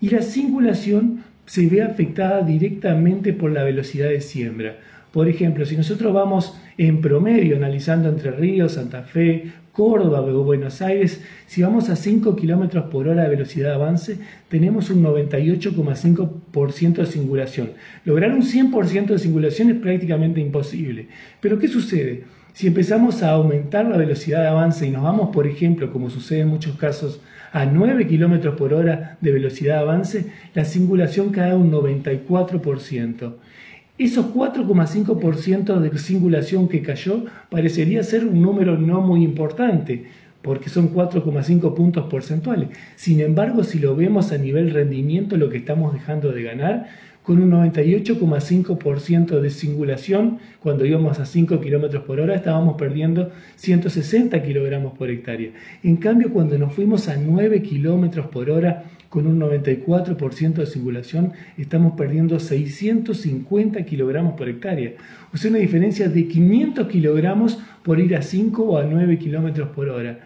Y 0.00 0.08
la 0.08 0.22
singulación 0.22 1.22
se 1.46 1.68
ve 1.68 1.82
afectada 1.82 2.42
directamente 2.42 3.32
por 3.32 3.52
la 3.52 3.62
velocidad 3.62 4.08
de 4.08 4.20
siembra. 4.20 4.76
Por 5.12 5.28
ejemplo, 5.28 5.64
si 5.64 5.76
nosotros 5.76 6.12
vamos 6.12 6.60
en 6.78 7.00
promedio 7.00 7.56
analizando 7.56 8.08
Entre 8.08 8.32
Ríos, 8.32 8.72
Santa 8.72 9.04
Fe, 9.04 9.52
Córdoba 9.78 10.22
o 10.22 10.42
Buenos 10.42 10.82
Aires, 10.82 11.22
si 11.46 11.62
vamos 11.62 11.88
a 11.88 11.94
5 11.94 12.34
km 12.34 12.90
por 12.90 13.06
hora 13.06 13.22
de 13.22 13.28
velocidad 13.28 13.68
de 13.68 13.74
avance, 13.76 14.18
tenemos 14.48 14.90
un 14.90 15.04
98,5% 15.04 16.94
de 16.94 17.06
singulación. 17.06 17.70
Lograr 18.04 18.32
un 18.32 18.42
100% 18.42 19.06
de 19.06 19.20
singulación 19.20 19.70
es 19.70 19.76
prácticamente 19.76 20.40
imposible. 20.40 21.06
Pero 21.40 21.60
¿qué 21.60 21.68
sucede? 21.68 22.24
Si 22.54 22.66
empezamos 22.66 23.22
a 23.22 23.30
aumentar 23.30 23.86
la 23.86 23.96
velocidad 23.96 24.40
de 24.40 24.48
avance 24.48 24.84
y 24.84 24.90
nos 24.90 25.04
vamos, 25.04 25.28
por 25.32 25.46
ejemplo, 25.46 25.92
como 25.92 26.10
sucede 26.10 26.40
en 26.40 26.48
muchos 26.48 26.76
casos, 26.76 27.20
a 27.52 27.64
9 27.64 28.08
km 28.08 28.56
por 28.56 28.74
hora 28.74 29.16
de 29.20 29.30
velocidad 29.30 29.76
de 29.76 29.82
avance, 29.82 30.26
la 30.54 30.64
singulación 30.64 31.30
cae 31.30 31.52
a 31.52 31.56
un 31.56 31.70
94%. 31.70 33.32
Esos 33.98 34.26
4,5% 34.26 35.80
de 35.80 35.98
singulación 35.98 36.68
que 36.68 36.82
cayó 36.82 37.24
parecería 37.50 38.04
ser 38.04 38.24
un 38.24 38.40
número 38.40 38.78
no 38.78 39.00
muy 39.00 39.24
importante, 39.24 40.06
porque 40.40 40.70
son 40.70 40.94
4,5 40.94 41.74
puntos 41.74 42.06
porcentuales. 42.08 42.68
Sin 42.94 43.20
embargo, 43.20 43.64
si 43.64 43.80
lo 43.80 43.96
vemos 43.96 44.30
a 44.30 44.38
nivel 44.38 44.70
rendimiento, 44.70 45.36
lo 45.36 45.50
que 45.50 45.58
estamos 45.58 45.92
dejando 45.92 46.30
de 46.30 46.44
ganar 46.44 46.86
con 47.28 47.42
un 47.42 47.50
98,5% 47.50 49.40
de 49.40 49.50
singulación, 49.50 50.38
cuando 50.60 50.86
íbamos 50.86 51.18
a 51.18 51.26
5 51.26 51.60
km 51.60 52.00
por 52.04 52.20
hora 52.20 52.34
estábamos 52.34 52.76
perdiendo 52.78 53.30
160 53.56 54.42
kilogramos 54.42 54.96
por 54.96 55.10
hectárea. 55.10 55.50
En 55.82 55.96
cambio, 55.96 56.32
cuando 56.32 56.56
nos 56.56 56.72
fuimos 56.72 57.06
a 57.06 57.18
9 57.18 57.60
km 57.60 58.30
por 58.30 58.48
hora 58.48 58.84
con 59.10 59.26
un 59.26 59.38
94% 59.40 60.54
de 60.54 60.64
singulación, 60.64 61.34
estamos 61.58 61.98
perdiendo 61.98 62.40
650 62.40 63.82
kilogramos 63.84 64.32
por 64.32 64.48
hectárea. 64.48 64.92
O 65.30 65.36
sea, 65.36 65.50
una 65.50 65.60
diferencia 65.60 66.08
de 66.08 66.28
500 66.28 66.88
kilogramos 66.88 67.58
por 67.82 68.00
ir 68.00 68.16
a 68.16 68.22
5 68.22 68.62
o 68.62 68.78
a 68.78 68.84
9 68.84 69.18
kilómetros 69.18 69.68
por 69.76 69.90
hora. 69.90 70.18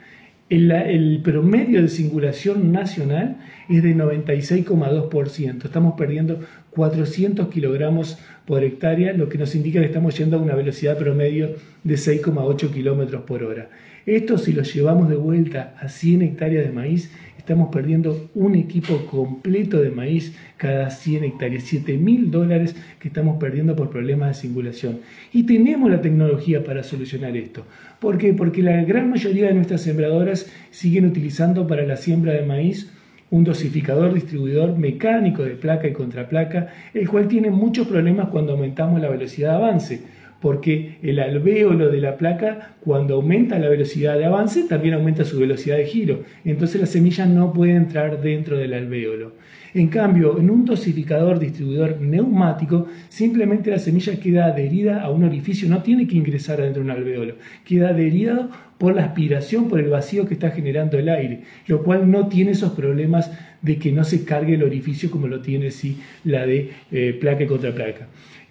El, 0.52 1.22
promedio 1.24 1.80
de 1.80 1.88
singulación 1.88 2.72
nacional 2.72 3.38
es 3.70 3.82
de 3.82 3.96
96,2%. 3.96 5.64
Estamos 5.64 5.94
perdiendo 5.96 6.40
400 6.72 7.48
kilogramos 7.48 8.18
por 8.44 8.62
hectárea, 8.62 9.14
lo 9.14 9.30
que 9.30 9.38
nos 9.38 9.54
indica 9.54 9.80
que 9.80 9.86
estamos 9.86 10.18
yendo 10.18 10.36
a 10.36 10.42
una 10.42 10.54
velocidad 10.54 10.98
promedio 10.98 11.54
de 11.84 11.94
6,8 11.94 12.70
kilómetros 12.70 13.22
por 13.22 13.44
hora. 13.44 13.70
Esto 14.04 14.36
si 14.36 14.52
lo 14.52 14.62
llevamos 14.62 15.08
de 15.08 15.16
vuelta 15.16 15.74
a 15.80 15.88
100 15.88 16.20
hectáreas 16.20 16.66
de 16.66 16.72
maíz, 16.72 17.10
estamos 17.42 17.70
perdiendo 17.72 18.30
un 18.36 18.54
equipo 18.54 19.04
completo 19.06 19.80
de 19.80 19.90
maíz 19.90 20.32
cada 20.58 20.90
100 20.90 21.24
hectáreas, 21.24 21.64
7 21.64 21.96
mil 21.96 22.30
dólares 22.30 22.76
que 23.00 23.08
estamos 23.08 23.38
perdiendo 23.38 23.74
por 23.74 23.90
problemas 23.90 24.28
de 24.28 24.34
singulación. 24.42 25.00
Y 25.32 25.42
tenemos 25.42 25.90
la 25.90 26.00
tecnología 26.00 26.62
para 26.62 26.84
solucionar 26.84 27.36
esto. 27.36 27.66
¿Por 27.98 28.16
qué? 28.16 28.32
Porque 28.32 28.62
la 28.62 28.84
gran 28.84 29.10
mayoría 29.10 29.48
de 29.48 29.54
nuestras 29.54 29.82
sembradoras 29.82 30.48
siguen 30.70 31.04
utilizando 31.04 31.66
para 31.66 31.84
la 31.84 31.96
siembra 31.96 32.32
de 32.32 32.46
maíz 32.46 32.92
un 33.30 33.42
dosificador 33.42 34.14
distribuidor 34.14 34.78
mecánico 34.78 35.42
de 35.42 35.56
placa 35.56 35.88
y 35.88 35.92
contraplaca, 35.92 36.68
el 36.94 37.08
cual 37.08 37.26
tiene 37.26 37.50
muchos 37.50 37.88
problemas 37.88 38.28
cuando 38.28 38.52
aumentamos 38.52 39.00
la 39.00 39.08
velocidad 39.08 39.50
de 39.50 39.56
avance, 39.56 40.02
porque 40.42 40.96
el 41.02 41.20
alvéolo 41.20 41.88
de 41.88 42.00
la 42.00 42.16
placa, 42.16 42.74
cuando 42.80 43.14
aumenta 43.14 43.60
la 43.60 43.68
velocidad 43.68 44.18
de 44.18 44.24
avance, 44.24 44.64
también 44.64 44.94
aumenta 44.94 45.24
su 45.24 45.38
velocidad 45.38 45.76
de 45.76 45.86
giro. 45.86 46.24
Entonces 46.44 46.80
la 46.80 46.86
semilla 46.86 47.24
no 47.26 47.52
puede 47.52 47.76
entrar 47.76 48.20
dentro 48.20 48.58
del 48.58 48.74
alvéolo. 48.74 49.32
En 49.72 49.86
cambio, 49.88 50.38
en 50.38 50.50
un 50.50 50.66
dosificador 50.66 51.38
distribuidor 51.38 52.00
neumático, 52.00 52.88
simplemente 53.08 53.70
la 53.70 53.78
semilla 53.78 54.18
queda 54.20 54.46
adherida 54.46 55.00
a 55.00 55.10
un 55.10 55.24
orificio, 55.24 55.68
no 55.68 55.82
tiene 55.82 56.06
que 56.06 56.16
ingresar 56.16 56.60
dentro 56.60 56.82
de 56.82 56.90
un 56.90 56.96
alvéolo, 56.96 57.36
queda 57.64 57.90
adherida 57.90 58.50
por 58.76 58.96
la 58.96 59.04
aspiración, 59.04 59.68
por 59.68 59.78
el 59.78 59.88
vacío 59.88 60.26
que 60.26 60.34
está 60.34 60.50
generando 60.50 60.98
el 60.98 61.08
aire, 61.08 61.42
lo 61.68 61.84
cual 61.84 62.10
no 62.10 62.26
tiene 62.26 62.50
esos 62.50 62.72
problemas 62.72 63.30
de 63.62 63.78
que 63.78 63.92
no 63.92 64.02
se 64.02 64.24
cargue 64.24 64.54
el 64.54 64.64
orificio 64.64 65.10
como 65.10 65.28
lo 65.28 65.40
tiene 65.40 65.70
si 65.70 65.98
la 66.24 66.44
de 66.44 66.70
eh, 66.90 67.16
placa 67.18 67.46
contra 67.46 67.72
placa 67.72 68.08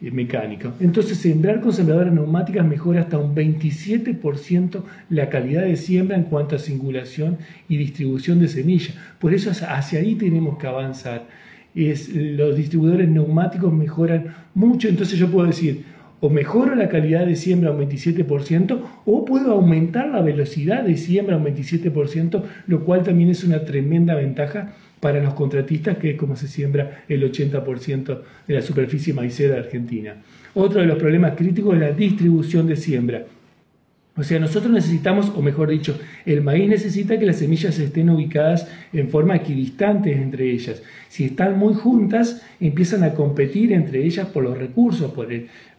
mecánica. 0.09 0.73
Entonces, 0.79 1.19
sembrar 1.19 1.61
con 1.61 1.73
sembradoras 1.73 2.13
neumáticas 2.13 2.65
mejora 2.65 3.01
hasta 3.01 3.19
un 3.19 3.35
27% 3.35 4.83
la 5.09 5.29
calidad 5.29 5.63
de 5.63 5.75
siembra 5.75 6.17
en 6.17 6.23
cuanto 6.23 6.55
a 6.55 6.59
singulación 6.59 7.37
y 7.69 7.77
distribución 7.77 8.39
de 8.39 8.47
semilla. 8.47 8.95
Por 9.19 9.33
eso 9.33 9.51
hacia 9.51 9.99
ahí 9.99 10.15
tenemos 10.15 10.57
que 10.57 10.65
avanzar. 10.65 11.27
Es, 11.75 12.09
los 12.09 12.57
distribuidores 12.57 13.07
neumáticos 13.07 13.71
mejoran 13.71 14.33
mucho, 14.55 14.89
entonces 14.89 15.19
yo 15.19 15.29
puedo 15.29 15.47
decir, 15.47 15.83
o 16.19 16.29
mejoro 16.29 16.75
la 16.75 16.89
calidad 16.89 17.25
de 17.25 17.35
siembra 17.35 17.71
un 17.71 17.79
27% 17.79 18.79
o 19.05 19.25
puedo 19.25 19.51
aumentar 19.51 20.09
la 20.09 20.21
velocidad 20.21 20.83
de 20.83 20.97
siembra 20.97 21.37
un 21.37 21.45
27%, 21.45 22.43
lo 22.67 22.85
cual 22.85 23.03
también 23.03 23.29
es 23.29 23.43
una 23.43 23.65
tremenda 23.65 24.15
ventaja 24.15 24.73
para 25.01 25.21
los 25.21 25.33
contratistas, 25.33 25.97
que 25.97 26.11
es 26.11 26.17
como 26.17 26.37
se 26.37 26.47
siembra 26.47 27.03
el 27.09 27.29
80% 27.29 28.21
de 28.47 28.53
la 28.53 28.61
superficie 28.61 29.13
maicera 29.13 29.57
Argentina. 29.57 30.15
Otro 30.53 30.79
de 30.79 30.87
los 30.87 30.97
problemas 30.97 31.35
críticos 31.35 31.73
es 31.73 31.81
la 31.81 31.91
distribución 31.91 32.67
de 32.67 32.77
siembra. 32.77 33.25
O 34.17 34.23
sea, 34.23 34.39
nosotros 34.39 34.73
necesitamos, 34.73 35.29
o 35.29 35.41
mejor 35.41 35.69
dicho, 35.69 35.97
el 36.25 36.41
maíz 36.41 36.67
necesita 36.67 37.17
que 37.17 37.25
las 37.25 37.37
semillas 37.37 37.79
estén 37.79 38.09
ubicadas 38.09 38.67
en 38.91 39.09
forma 39.09 39.37
equidistante 39.37 40.11
entre 40.11 40.51
ellas. 40.51 40.83
Si 41.07 41.23
están 41.23 41.57
muy 41.57 41.75
juntas, 41.75 42.45
empiezan 42.59 43.03
a 43.03 43.13
competir 43.13 43.71
entre 43.71 44.03
ellas 44.03 44.27
por 44.27 44.43
los 44.43 44.57
recursos, 44.57 45.13
por, 45.13 45.29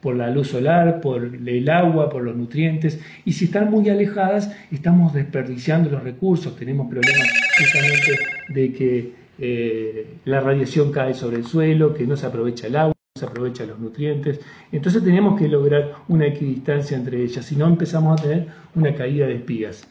por 0.01 0.17
la 0.17 0.31
luz 0.31 0.49
solar, 0.49 1.03
por 1.03 1.25
el 1.25 1.69
agua, 1.69 2.09
por 2.09 2.23
los 2.23 2.35
nutrientes. 2.35 2.99
Y 3.27 3.33
si 3.33 3.45
están 3.45 3.71
muy 3.71 3.91
alejadas, 3.91 4.51
estamos 4.71 5.13
desperdiciando 5.13 5.91
los 5.91 6.03
recursos. 6.03 6.57
Tenemos 6.57 6.89
problemas 6.89 7.29
justamente 7.59 8.19
de 8.49 8.73
que 8.73 9.13
eh, 9.39 10.07
la 10.25 10.41
radiación 10.41 10.91
cae 10.91 11.13
sobre 11.13 11.37
el 11.37 11.45
suelo, 11.45 11.93
que 11.93 12.07
no 12.07 12.17
se 12.17 12.25
aprovecha 12.25 12.67
el 12.67 12.77
agua 12.77 12.92
se 13.23 13.27
aprovecha 13.27 13.65
los 13.65 13.79
nutrientes. 13.79 14.41
Entonces 14.73 15.03
tenemos 15.05 15.39
que 15.39 15.49
lograr 15.49 15.93
una 16.09 16.27
equidistancia 16.27 16.97
entre 16.97 17.23
ellas, 17.23 17.45
si 17.45 17.55
no 17.55 17.67
empezamos 17.69 18.19
a 18.19 18.23
tener 18.23 18.49
una 18.75 18.95
caída 18.95 19.27
de 19.27 19.37
espigas. 19.37 19.87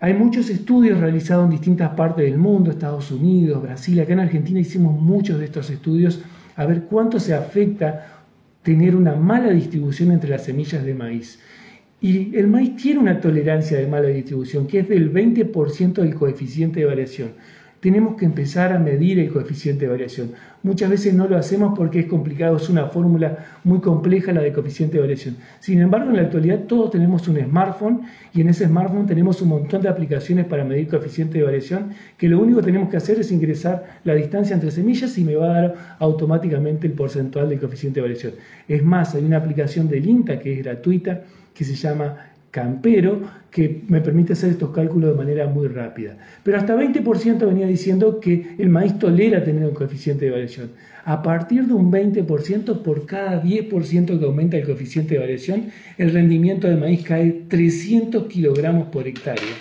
Hay 0.00 0.14
muchos 0.14 0.48
estudios 0.48 0.98
realizados 0.98 1.44
en 1.44 1.50
distintas 1.50 1.90
partes 1.90 2.24
del 2.24 2.38
mundo, 2.38 2.70
Estados 2.70 3.10
Unidos, 3.10 3.62
Brasil, 3.62 4.00
acá 4.00 4.14
en 4.14 4.20
Argentina 4.20 4.60
hicimos 4.60 4.98
muchos 4.98 5.38
de 5.38 5.46
estos 5.46 5.68
estudios 5.70 6.20
a 6.54 6.64
ver 6.64 6.84
cuánto 6.84 7.20
se 7.20 7.34
afecta 7.34 8.24
tener 8.62 8.96
una 8.96 9.14
mala 9.14 9.50
distribución 9.50 10.10
entre 10.12 10.30
las 10.30 10.44
semillas 10.44 10.84
de 10.84 10.94
maíz. 10.94 11.38
Y 12.00 12.34
el 12.36 12.46
maíz 12.46 12.76
tiene 12.76 13.00
una 13.00 13.20
tolerancia 13.20 13.78
de 13.78 13.86
mala 13.86 14.08
distribución, 14.08 14.66
que 14.66 14.80
es 14.80 14.88
del 14.88 15.12
20% 15.12 15.94
del 15.94 16.14
coeficiente 16.14 16.80
de 16.80 16.86
variación 16.86 17.30
tenemos 17.80 18.16
que 18.16 18.24
empezar 18.24 18.72
a 18.72 18.78
medir 18.78 19.18
el 19.18 19.30
coeficiente 19.30 19.84
de 19.84 19.90
variación. 19.90 20.32
Muchas 20.62 20.90
veces 20.90 21.14
no 21.14 21.28
lo 21.28 21.36
hacemos 21.36 21.78
porque 21.78 22.00
es 22.00 22.06
complicado, 22.06 22.56
es 22.56 22.68
una 22.68 22.86
fórmula 22.86 23.46
muy 23.64 23.80
compleja 23.80 24.32
la 24.32 24.40
de 24.40 24.52
coeficiente 24.52 24.96
de 24.96 25.02
variación. 25.02 25.36
Sin 25.60 25.80
embargo, 25.80 26.10
en 26.10 26.16
la 26.16 26.22
actualidad 26.22 26.60
todos 26.60 26.90
tenemos 26.90 27.28
un 27.28 27.38
smartphone 27.38 28.00
y 28.32 28.40
en 28.40 28.48
ese 28.48 28.66
smartphone 28.66 29.06
tenemos 29.06 29.40
un 29.42 29.50
montón 29.50 29.82
de 29.82 29.88
aplicaciones 29.88 30.46
para 30.46 30.64
medir 30.64 30.88
coeficiente 30.88 31.38
de 31.38 31.44
variación 31.44 31.90
que 32.16 32.28
lo 32.28 32.40
único 32.40 32.60
que 32.60 32.66
tenemos 32.66 32.88
que 32.88 32.96
hacer 32.96 33.20
es 33.20 33.30
ingresar 33.30 34.00
la 34.04 34.14
distancia 34.14 34.54
entre 34.54 34.70
semillas 34.70 35.16
y 35.18 35.24
me 35.24 35.36
va 35.36 35.46
a 35.46 35.60
dar 35.60 35.74
automáticamente 35.98 36.86
el 36.86 36.94
porcentual 36.94 37.48
del 37.48 37.60
coeficiente 37.60 38.00
de 38.00 38.02
variación. 38.02 38.32
Es 38.66 38.82
más, 38.82 39.14
hay 39.14 39.24
una 39.24 39.36
aplicación 39.36 39.88
del 39.88 40.06
INTA 40.06 40.40
que 40.40 40.54
es 40.54 40.64
gratuita 40.64 41.22
que 41.54 41.64
se 41.64 41.74
llama 41.74 42.16
campero 42.56 43.20
que 43.50 43.82
me 43.86 44.00
permite 44.00 44.32
hacer 44.32 44.48
estos 44.48 44.70
cálculos 44.70 45.10
de 45.10 45.16
manera 45.16 45.46
muy 45.46 45.68
rápida. 45.68 46.16
Pero 46.42 46.56
hasta 46.56 46.74
20% 46.74 47.46
venía 47.46 47.66
diciendo 47.66 48.18
que 48.18 48.54
el 48.56 48.70
maíz 48.70 48.98
tolera 48.98 49.44
tener 49.44 49.62
un 49.62 49.74
coeficiente 49.74 50.24
de 50.24 50.30
variación. 50.30 50.70
A 51.04 51.22
partir 51.22 51.66
de 51.66 51.74
un 51.74 51.92
20% 51.92 52.82
por 52.82 53.04
cada 53.04 53.42
10% 53.42 54.18
que 54.18 54.24
aumenta 54.24 54.56
el 54.56 54.64
coeficiente 54.64 55.14
de 55.14 55.20
variación, 55.20 55.64
el 55.98 56.14
rendimiento 56.14 56.66
del 56.66 56.80
maíz 56.80 57.02
cae 57.02 57.44
300 57.46 58.26
kilogramos 58.26 58.88
por 58.88 59.06
hectárea. 59.06 59.54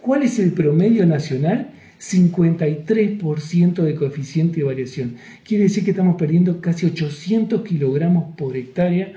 ¿Cuál 0.00 0.22
es 0.22 0.38
el 0.38 0.52
promedio 0.52 1.04
nacional? 1.04 1.72
53% 2.00 3.82
de 3.82 3.94
coeficiente 3.96 4.60
de 4.60 4.64
variación. 4.64 5.16
Quiere 5.44 5.64
decir 5.64 5.84
que 5.84 5.90
estamos 5.90 6.16
perdiendo 6.16 6.62
casi 6.62 6.86
800 6.86 7.62
kilogramos 7.62 8.34
por 8.34 8.56
hectárea 8.56 9.12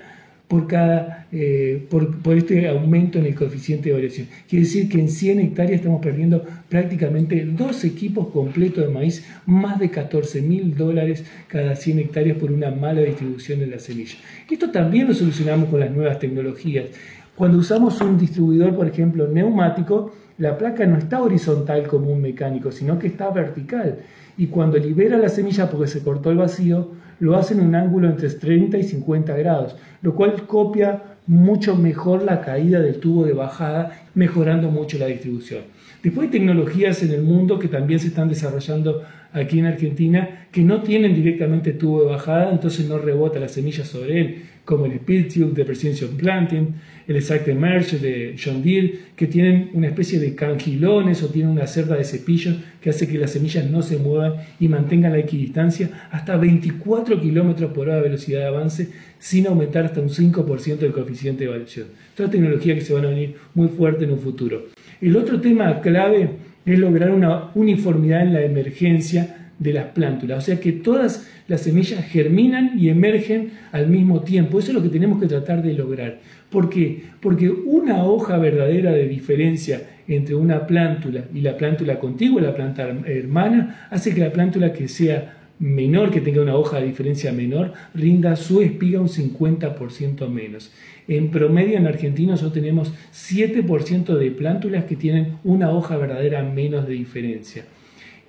por, 0.47 0.67
cada, 0.67 1.27
eh, 1.31 1.85
por, 1.89 2.37
este 2.37 2.67
aumento 2.67 3.19
en 3.19 3.25
el 3.25 3.35
coeficiente 3.35 3.89
de 3.89 3.95
variación. 3.95 4.27
Quiere 4.47 4.65
decir 4.65 4.89
que 4.89 4.99
en 4.99 5.09
100 5.09 5.39
hectáreas 5.39 5.81
estamos 5.81 6.01
perdiendo 6.01 6.45
prácticamente 6.69 7.45
dos 7.45 7.83
equipos 7.83 8.27
completos 8.29 8.85
de 8.85 8.93
maíz, 8.93 9.25
más 9.45 9.79
de 9.79 9.89
14 9.89 10.41
mil 10.41 10.75
dólares 10.75 11.25
cada 11.47 11.75
100 11.75 11.99
hectáreas 11.99 12.37
por 12.37 12.51
una 12.51 12.71
mala 12.71 13.01
distribución 13.01 13.59
de 13.59 13.67
la 13.67 13.79
semilla. 13.79 14.15
Esto 14.49 14.71
también 14.71 15.07
lo 15.07 15.13
solucionamos 15.13 15.69
con 15.69 15.81
las 15.81 15.91
nuevas 15.91 16.19
tecnologías. 16.19 16.85
Cuando 17.35 17.59
usamos 17.59 17.99
un 18.01 18.17
distribuidor, 18.17 18.75
por 18.75 18.87
ejemplo, 18.87 19.27
neumático, 19.27 20.13
la 20.37 20.57
placa 20.57 20.85
no 20.85 20.97
está 20.97 21.21
horizontal 21.21 21.87
como 21.87 22.11
un 22.11 22.21
mecánico, 22.21 22.71
sino 22.71 22.97
que 22.97 23.07
está 23.07 23.29
vertical. 23.31 23.99
Y 24.37 24.47
cuando 24.47 24.77
libera 24.77 25.17
la 25.17 25.29
semilla 25.29 25.69
porque 25.69 25.87
se 25.87 26.03
cortó 26.03 26.31
el 26.31 26.37
vacío, 26.37 26.91
lo 27.19 27.35
hace 27.35 27.53
en 27.53 27.61
un 27.61 27.75
ángulo 27.75 28.07
entre 28.09 28.29
30 28.29 28.77
y 28.77 28.83
50 28.83 29.35
grados, 29.37 29.75
lo 30.01 30.15
cual 30.15 30.45
copia 30.47 31.03
mucho 31.25 31.75
mejor 31.75 32.23
la 32.23 32.41
caída 32.41 32.79
del 32.79 32.99
tubo 32.99 33.25
de 33.25 33.33
bajada, 33.33 34.07
mejorando 34.15 34.69
mucho 34.69 34.97
la 34.97 35.07
distribución. 35.07 35.63
Después 36.01 36.27
hay 36.27 36.31
tecnologías 36.31 37.03
en 37.03 37.11
el 37.11 37.23
mundo 37.23 37.59
que 37.59 37.67
también 37.67 37.99
se 37.99 38.07
están 38.07 38.29
desarrollando 38.29 39.03
aquí 39.33 39.59
en 39.59 39.65
Argentina 39.65 40.47
que 40.51 40.61
no 40.61 40.81
tienen 40.81 41.13
directamente 41.13 41.73
tubo 41.73 42.03
de 42.03 42.09
bajada, 42.11 42.51
entonces 42.51 42.87
no 42.87 42.97
rebota 42.97 43.39
la 43.39 43.49
semilla 43.49 43.83
sobre 43.83 44.21
él, 44.21 44.43
como 44.67 44.85
el 44.85 44.91
Speed 44.91 45.33
Tube 45.33 45.53
de 45.53 45.63
Precision 45.63 46.17
Planting, 46.17 46.75
el 47.07 47.15
Exact 47.15 47.47
Emerge 47.47 47.99
de 47.99 48.35
John 48.37 48.61
Deere, 48.61 48.99
que 49.15 49.25
tienen 49.25 49.69
una 49.71 49.87
especie 49.87 50.19
de 50.19 50.35
cangilones 50.35 51.23
o 51.23 51.29
tienen 51.29 51.53
una 51.53 51.65
cerda 51.67 51.95
de 51.95 52.03
cepillo 52.03 52.51
que 52.81 52.89
hace 52.89 53.07
que 53.07 53.17
las 53.17 53.31
semillas 53.31 53.71
no 53.71 53.81
se 53.81 53.95
muevan 53.95 54.33
y 54.59 54.67
mantengan 54.67 55.13
la 55.13 55.19
equidistancia 55.19 56.09
hasta 56.11 56.35
24 56.35 57.21
km 57.21 57.67
por 57.69 57.87
hora 57.87 57.95
de 57.95 58.01
velocidad 58.01 58.41
de 58.41 58.47
avance 58.47 58.89
sin 59.19 59.47
aumentar 59.47 59.85
hasta 59.85 60.01
un 60.01 60.09
5% 60.09 60.79
del 60.79 60.91
coeficiente 60.91 61.45
de 61.45 61.49
variación. 61.49 61.87
Toda 62.13 62.29
tecnología 62.29 62.75
que 62.75 62.81
se 62.81 62.93
van 62.93 63.05
a 63.05 63.09
venir 63.09 63.35
muy 63.53 63.69
fuerte 63.69 64.03
en 64.03 64.11
un 64.11 64.19
futuro. 64.19 64.65
El 64.99 65.15
otro 65.15 65.39
tema 65.39 65.79
clave 65.79 66.29
es 66.65 66.77
lograr 66.77 67.11
una 67.11 67.51
uniformidad 67.55 68.21
en 68.21 68.33
la 68.33 68.41
emergencia 68.41 69.46
de 69.59 69.73
las 69.73 69.85
plántulas, 69.85 70.43
o 70.43 70.45
sea 70.45 70.59
que 70.59 70.71
todas 70.71 71.27
las 71.47 71.61
semillas 71.61 72.05
germinan 72.05 72.77
y 72.77 72.89
emergen 72.89 73.51
al 73.71 73.87
mismo 73.87 74.21
tiempo. 74.21 74.59
Eso 74.59 74.69
es 74.69 74.75
lo 74.75 74.83
que 74.83 74.89
tenemos 74.89 75.19
que 75.19 75.27
tratar 75.27 75.63
de 75.63 75.73
lograr. 75.73 76.19
¿Por 76.49 76.69
qué? 76.69 77.03
Porque 77.21 77.49
una 77.49 78.03
hoja 78.05 78.37
verdadera 78.37 78.91
de 78.91 79.07
diferencia 79.07 79.81
entre 80.07 80.35
una 80.35 80.67
plántula 80.67 81.25
y 81.33 81.41
la 81.41 81.57
plántula 81.57 81.99
contigua, 81.99 82.41
la 82.41 82.55
planta 82.55 82.87
hermana, 83.05 83.87
hace 83.89 84.13
que 84.13 84.21
la 84.21 84.31
plántula 84.31 84.71
que 84.73 84.87
sea 84.87 85.33
menor, 85.59 86.11
que 86.11 86.21
tenga 86.21 86.41
una 86.41 86.55
hoja 86.55 86.79
de 86.79 86.85
diferencia 86.85 87.31
menor, 87.31 87.73
rinda 87.93 88.35
su 88.35 88.61
espiga 88.61 89.01
un 89.01 89.09
50% 89.09 90.29
menos. 90.29 90.71
En 91.07 91.31
promedio 91.31 91.77
en 91.77 91.87
Argentina 91.87 92.31
nosotros 92.31 92.53
tenemos 92.53 92.93
7% 93.11 94.17
de 94.17 94.31
plántulas 94.31 94.85
que 94.85 94.95
tienen 94.95 95.37
una 95.43 95.71
hoja 95.71 95.97
verdadera 95.97 96.43
menos 96.43 96.87
de 96.87 96.93
diferencia. 96.93 97.65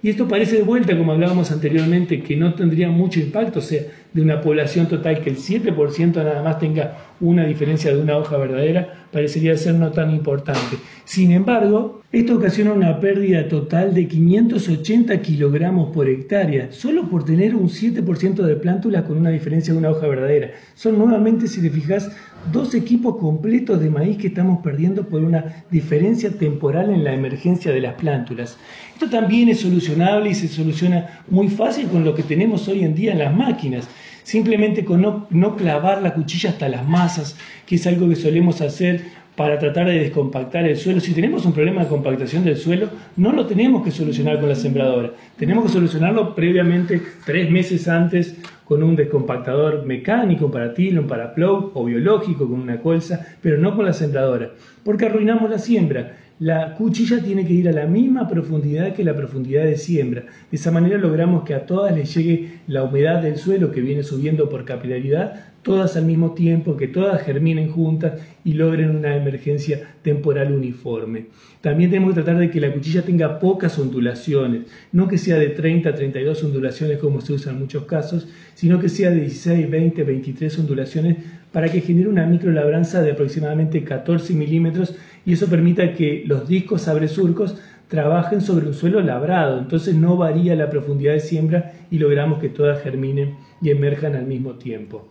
Y 0.02 0.10
esto 0.10 0.28
parece 0.28 0.56
de 0.56 0.62
vuelta, 0.62 0.96
como 0.96 1.12
hablábamos 1.12 1.50
anteriormente, 1.50 2.22
que 2.22 2.36
no 2.36 2.54
tendría 2.54 2.88
mucho 2.88 3.18
impacto, 3.18 3.58
o 3.58 3.62
sea, 3.62 3.82
de 4.12 4.22
una 4.22 4.40
población 4.40 4.86
total 4.86 5.20
que 5.20 5.30
el 5.30 5.36
7% 5.36 6.14
nada 6.14 6.42
más 6.42 6.58
tenga 6.58 7.07
una 7.20 7.44
diferencia 7.46 7.94
de 7.94 8.00
una 8.00 8.16
hoja 8.16 8.36
verdadera, 8.36 9.06
parecería 9.12 9.56
ser 9.56 9.74
no 9.74 9.90
tan 9.90 10.10
importante. 10.10 10.76
Sin 11.04 11.32
embargo, 11.32 12.02
esto 12.12 12.36
ocasiona 12.36 12.72
una 12.72 13.00
pérdida 13.00 13.48
total 13.48 13.92
de 13.94 14.06
580 14.08 15.20
kilogramos 15.20 15.94
por 15.94 16.08
hectárea, 16.08 16.72
solo 16.72 17.08
por 17.08 17.24
tener 17.24 17.54
un 17.54 17.68
7% 17.68 18.42
de 18.42 18.56
plántulas 18.56 19.04
con 19.04 19.18
una 19.18 19.30
diferencia 19.30 19.72
de 19.72 19.78
una 19.78 19.90
hoja 19.90 20.06
verdadera. 20.06 20.52
Son 20.74 20.96
nuevamente, 20.96 21.48
si 21.48 21.60
te 21.60 21.70
fijas, 21.70 22.10
dos 22.52 22.74
equipos 22.74 23.16
completos 23.16 23.80
de 23.80 23.90
maíz 23.90 24.16
que 24.16 24.28
estamos 24.28 24.62
perdiendo 24.62 25.06
por 25.06 25.22
una 25.22 25.64
diferencia 25.70 26.30
temporal 26.30 26.90
en 26.90 27.04
la 27.04 27.12
emergencia 27.12 27.72
de 27.72 27.80
las 27.80 27.94
plántulas. 27.94 28.56
Esto 28.94 29.10
también 29.10 29.48
es 29.48 29.60
solucionable 29.60 30.30
y 30.30 30.34
se 30.34 30.48
soluciona 30.48 31.20
muy 31.28 31.48
fácil 31.48 31.88
con 31.88 32.04
lo 32.04 32.14
que 32.14 32.22
tenemos 32.22 32.68
hoy 32.68 32.84
en 32.84 32.94
día 32.94 33.12
en 33.12 33.18
las 33.18 33.34
máquinas. 33.36 33.88
Simplemente 34.28 34.84
con 34.84 35.00
no, 35.00 35.56
clavar 35.56 36.02
la 36.02 36.12
cuchilla 36.12 36.50
hasta 36.50 36.68
las 36.68 36.86
masas, 36.86 37.34
que 37.64 37.76
es 37.76 37.86
algo 37.86 38.10
que 38.10 38.14
solemos 38.14 38.60
hacer 38.60 39.00
para 39.34 39.58
tratar 39.58 39.86
de 39.86 40.00
descompactar 40.00 40.66
el 40.66 40.76
suelo. 40.76 41.00
Si 41.00 41.14
tenemos 41.14 41.46
un 41.46 41.54
problema 41.54 41.82
de 41.82 41.88
compactación 41.88 42.44
del 42.44 42.58
suelo, 42.58 42.90
no 43.16 43.32
lo 43.32 43.46
tenemos 43.46 43.82
que 43.82 43.90
solucionar 43.90 44.38
con 44.38 44.50
la 44.50 44.54
sembradora. 44.54 45.12
Tenemos 45.38 45.64
que 45.64 45.70
solucionarlo 45.70 46.34
previamente, 46.34 47.00
tres 47.24 47.50
meses 47.50 47.88
antes, 47.88 48.36
con 48.66 48.82
un 48.82 48.96
descompactador 48.96 49.86
mecánico 49.86 50.50
para 50.50 50.74
tilo, 50.74 51.06
para 51.06 51.34
plow 51.34 51.70
o 51.72 51.86
biológico 51.86 52.46
con 52.46 52.60
una 52.60 52.80
colza, 52.80 53.28
pero 53.40 53.56
no 53.56 53.74
con 53.74 53.86
la 53.86 53.94
sembradora, 53.94 54.50
porque 54.84 55.06
arruinamos 55.06 55.48
la 55.48 55.58
siembra. 55.58 56.18
La 56.38 56.74
cuchilla 56.74 57.20
tiene 57.20 57.44
que 57.44 57.52
ir 57.52 57.68
a 57.68 57.72
la 57.72 57.86
misma 57.86 58.28
profundidad 58.28 58.94
que 58.94 59.02
la 59.02 59.16
profundidad 59.16 59.64
de 59.64 59.76
siembra. 59.76 60.22
De 60.50 60.56
esa 60.56 60.70
manera 60.70 60.96
logramos 60.96 61.44
que 61.44 61.54
a 61.54 61.66
todas 61.66 61.94
les 61.94 62.14
llegue 62.14 62.60
la 62.68 62.84
humedad 62.84 63.22
del 63.22 63.38
suelo 63.38 63.72
que 63.72 63.80
viene 63.80 64.04
subiendo 64.04 64.48
por 64.48 64.64
capilaridad, 64.64 65.46
todas 65.62 65.96
al 65.96 66.04
mismo 66.04 66.34
tiempo, 66.34 66.76
que 66.76 66.86
todas 66.86 67.22
germinen 67.22 67.72
juntas 67.72 68.20
y 68.44 68.52
logren 68.52 68.94
una 68.94 69.16
emergencia 69.16 69.96
temporal 70.02 70.52
uniforme. 70.52 71.26
También 71.60 71.90
tenemos 71.90 72.14
que 72.14 72.22
tratar 72.22 72.38
de 72.38 72.50
que 72.50 72.60
la 72.60 72.72
cuchilla 72.72 73.02
tenga 73.02 73.40
pocas 73.40 73.76
ondulaciones, 73.78 74.62
no 74.92 75.08
que 75.08 75.18
sea 75.18 75.38
de 75.38 75.48
30 75.48 75.88
a 75.88 75.94
32 75.94 76.44
ondulaciones 76.44 76.98
como 76.98 77.20
se 77.20 77.32
usa 77.32 77.52
en 77.52 77.58
muchos 77.58 77.84
casos, 77.84 78.28
sino 78.54 78.78
que 78.78 78.88
sea 78.88 79.10
de 79.10 79.22
16, 79.22 79.68
20, 79.68 80.04
23 80.04 80.58
ondulaciones 80.60 81.16
para 81.52 81.68
que 81.68 81.80
genere 81.80 82.08
una 82.08 82.26
microlabranza 82.26 83.02
de 83.02 83.12
aproximadamente 83.12 83.82
14 83.82 84.34
milímetros 84.34 84.94
y 85.28 85.34
eso 85.34 85.46
permita 85.46 85.92
que 85.92 86.24
los 86.24 86.48
discos 86.48 86.88
surcos 87.08 87.54
trabajen 87.88 88.40
sobre 88.40 88.66
un 88.66 88.72
suelo 88.72 89.02
labrado, 89.02 89.58
entonces 89.58 89.94
no 89.94 90.16
varía 90.16 90.56
la 90.56 90.70
profundidad 90.70 91.12
de 91.12 91.20
siembra 91.20 91.74
y 91.90 91.98
logramos 91.98 92.40
que 92.40 92.48
todas 92.48 92.82
germinen 92.82 93.34
y 93.60 93.68
emerjan 93.68 94.16
al 94.16 94.24
mismo 94.24 94.54
tiempo. 94.54 95.06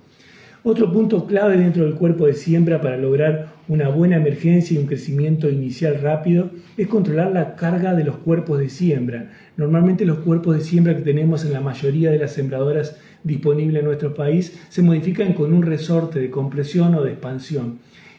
Otro 0.63 0.91
punto 0.91 1.27
clave 1.27 1.57
dentro 1.57 1.85
del 1.85 1.93
cuerpo 1.93 2.25
de 2.25 2.33
siembra 2.33 2.81
para 2.81 2.97
lograr 2.97 3.49
una 3.67 3.89
buena 3.89 4.15
emergencia 4.15 4.73
y 4.73 4.79
un 4.79 4.87
crecimiento 4.87 5.51
inicial 5.51 6.01
rápido 6.01 6.49
es 6.77 6.87
controlar 6.87 7.31
la 7.31 7.55
carga 7.55 7.93
de 7.93 8.03
los 8.03 8.17
cuerpos 8.17 8.57
de 8.57 8.69
siembra. 8.69 9.31
Normalmente 9.55 10.03
los 10.03 10.17
cuerpos 10.21 10.57
de 10.57 10.63
siembra 10.63 10.95
que 10.95 11.03
tenemos 11.03 11.45
en 11.45 11.53
la 11.53 11.61
mayoría 11.61 12.09
de 12.09 12.17
las 12.17 12.31
sembradoras 12.31 12.97
disponibles 13.23 13.81
en 13.81 13.85
nuestro 13.85 14.15
país 14.15 14.59
se 14.69 14.81
modifican 14.81 15.33
con 15.33 15.53
un 15.53 15.61
resorte 15.61 16.19
de 16.19 16.31
compresión 16.31 16.95
o 16.95 17.03
de 17.03 17.11
expansión. 17.11 17.77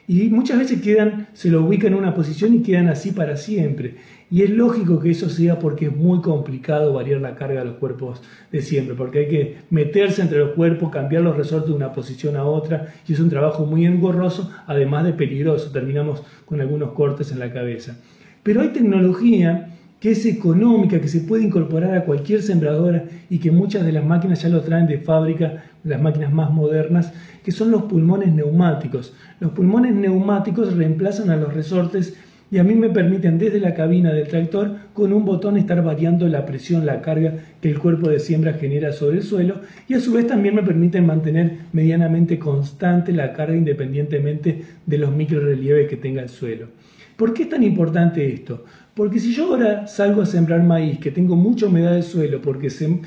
Y 0.09 0.31
muchas 0.31 0.59
veces 0.59 0.81
quedan, 0.81 1.29
se 1.35 1.50
lo 1.50 1.62
ubican 1.62 1.93
en 1.93 1.99
una 1.99 2.15
posición 2.15 2.55
y 2.55 2.62
quedan 2.62 2.88
así 2.88 3.12
para 3.12 3.37
siempre. 3.37 3.97
Y 4.31 4.43
es 4.43 4.49
lógico 4.49 5.00
que 5.00 5.11
eso 5.11 5.29
sea 5.29 5.59
porque 5.59 5.87
es 5.87 5.95
muy 5.95 6.23
complicado 6.23 6.95
variar 6.95 7.21
la 7.21 7.35
carga 7.35 7.61
de 7.61 7.67
los 7.67 7.77
cuerpos 7.77 8.23
de 8.50 8.62
siempre, 8.62 8.95
porque 8.95 9.19
hay 9.19 9.29
que 9.29 9.57
meterse 9.69 10.23
entre 10.23 10.38
los 10.38 10.53
cuerpos, 10.53 10.91
cambiar 10.91 11.25
los 11.25 11.37
resortes 11.37 11.69
de 11.69 11.77
una 11.77 11.93
posición 11.93 12.37
a 12.37 12.45
otra, 12.45 12.95
y 13.07 13.12
es 13.12 13.21
un 13.21 13.29
trabajo 13.29 13.67
muy 13.67 13.85
engorroso, 13.85 14.50
además 14.67 15.05
de 15.05 15.12
peligroso. 15.12 15.71
Terminamos 15.73 16.23
con 16.47 16.62
algunos 16.62 16.93
cortes 16.93 17.31
en 17.31 17.38
la 17.38 17.53
cabeza. 17.53 17.99
Pero 18.43 18.62
hay 18.62 18.69
tecnología 18.69 19.77
que 20.00 20.12
es 20.12 20.25
económica, 20.26 21.00
que 21.00 21.09
se 21.09 21.21
puede 21.21 21.45
incorporar 21.45 21.95
a 21.97 22.05
cualquier 22.05 22.43
sembradora 22.43 23.05
y 23.28 23.38
que 23.38 23.50
muchas 23.50 23.85
de 23.85 23.93
las 23.93 24.05
máquinas 24.05 24.43
ya 24.43 24.49
lo 24.49 24.61
traen 24.61 24.87
de 24.87 24.99
fábrica, 24.99 25.64
las 25.85 26.00
máquinas 26.00 26.33
más 26.33 26.50
modernas, 26.50 27.12
que 27.45 27.50
son 27.50 27.71
los 27.71 27.83
pulmones 27.85 28.33
neumáticos. 28.33 29.14
Los 29.40 29.52
pulmones 29.52 29.95
neumáticos 29.95 30.76
reemplazan 30.76 31.31
a 31.31 31.37
los 31.37 31.52
resortes 31.52 32.14
y 32.50 32.59
a 32.59 32.64
mí 32.64 32.75
me 32.75 32.88
permiten 32.88 33.38
desde 33.38 33.61
la 33.61 33.75
cabina 33.75 34.12
del 34.12 34.28
tractor 34.28 34.76
con 34.95 35.12
un 35.12 35.25
botón 35.25 35.59
estar 35.59 35.83
variando 35.83 36.26
la 36.28 36.47
presión, 36.47 36.87
la 36.87 37.02
carga 37.02 37.35
que 37.61 37.71
el 37.71 37.78
cuerpo 37.78 38.09
de 38.09 38.21
siembra 38.21 38.55
genera 38.55 38.93
sobre 38.93 39.19
el 39.19 39.23
suelo 39.23 39.61
y 39.87 39.95
a 39.95 40.00
su 40.00 40.12
vez 40.12 40.26
también 40.26 40.55
me 40.55 40.62
permiten 40.62 41.05
mantener 41.05 41.59
medianamente 41.73 42.38
constante 42.38 43.12
la 43.12 43.35
carga 43.35 43.57
independientemente 43.57 44.62
de 44.87 44.99
los 44.99 45.14
microrelieves 45.14 45.88
que 45.88 45.97
tenga 45.97 46.23
el 46.23 46.31
suelo. 46.31 46.69
¿Por 47.17 47.35
qué 47.35 47.43
es 47.43 47.49
tan 47.49 47.64
importante 47.64 48.33
esto? 48.33 48.64
Porque 48.99 49.21
si 49.21 49.33
yo 49.33 49.45
ahora 49.52 49.87
salgo 49.87 50.23
a 50.23 50.26
sembrar 50.26 50.64
maíz, 50.64 50.99
que 50.99 51.12
tengo 51.12 51.37
mucha 51.37 51.67
humedad 51.67 51.93
del 51.93 52.02
suelo, 52.02 52.43
porque 52.43 52.69
se, 52.69 53.00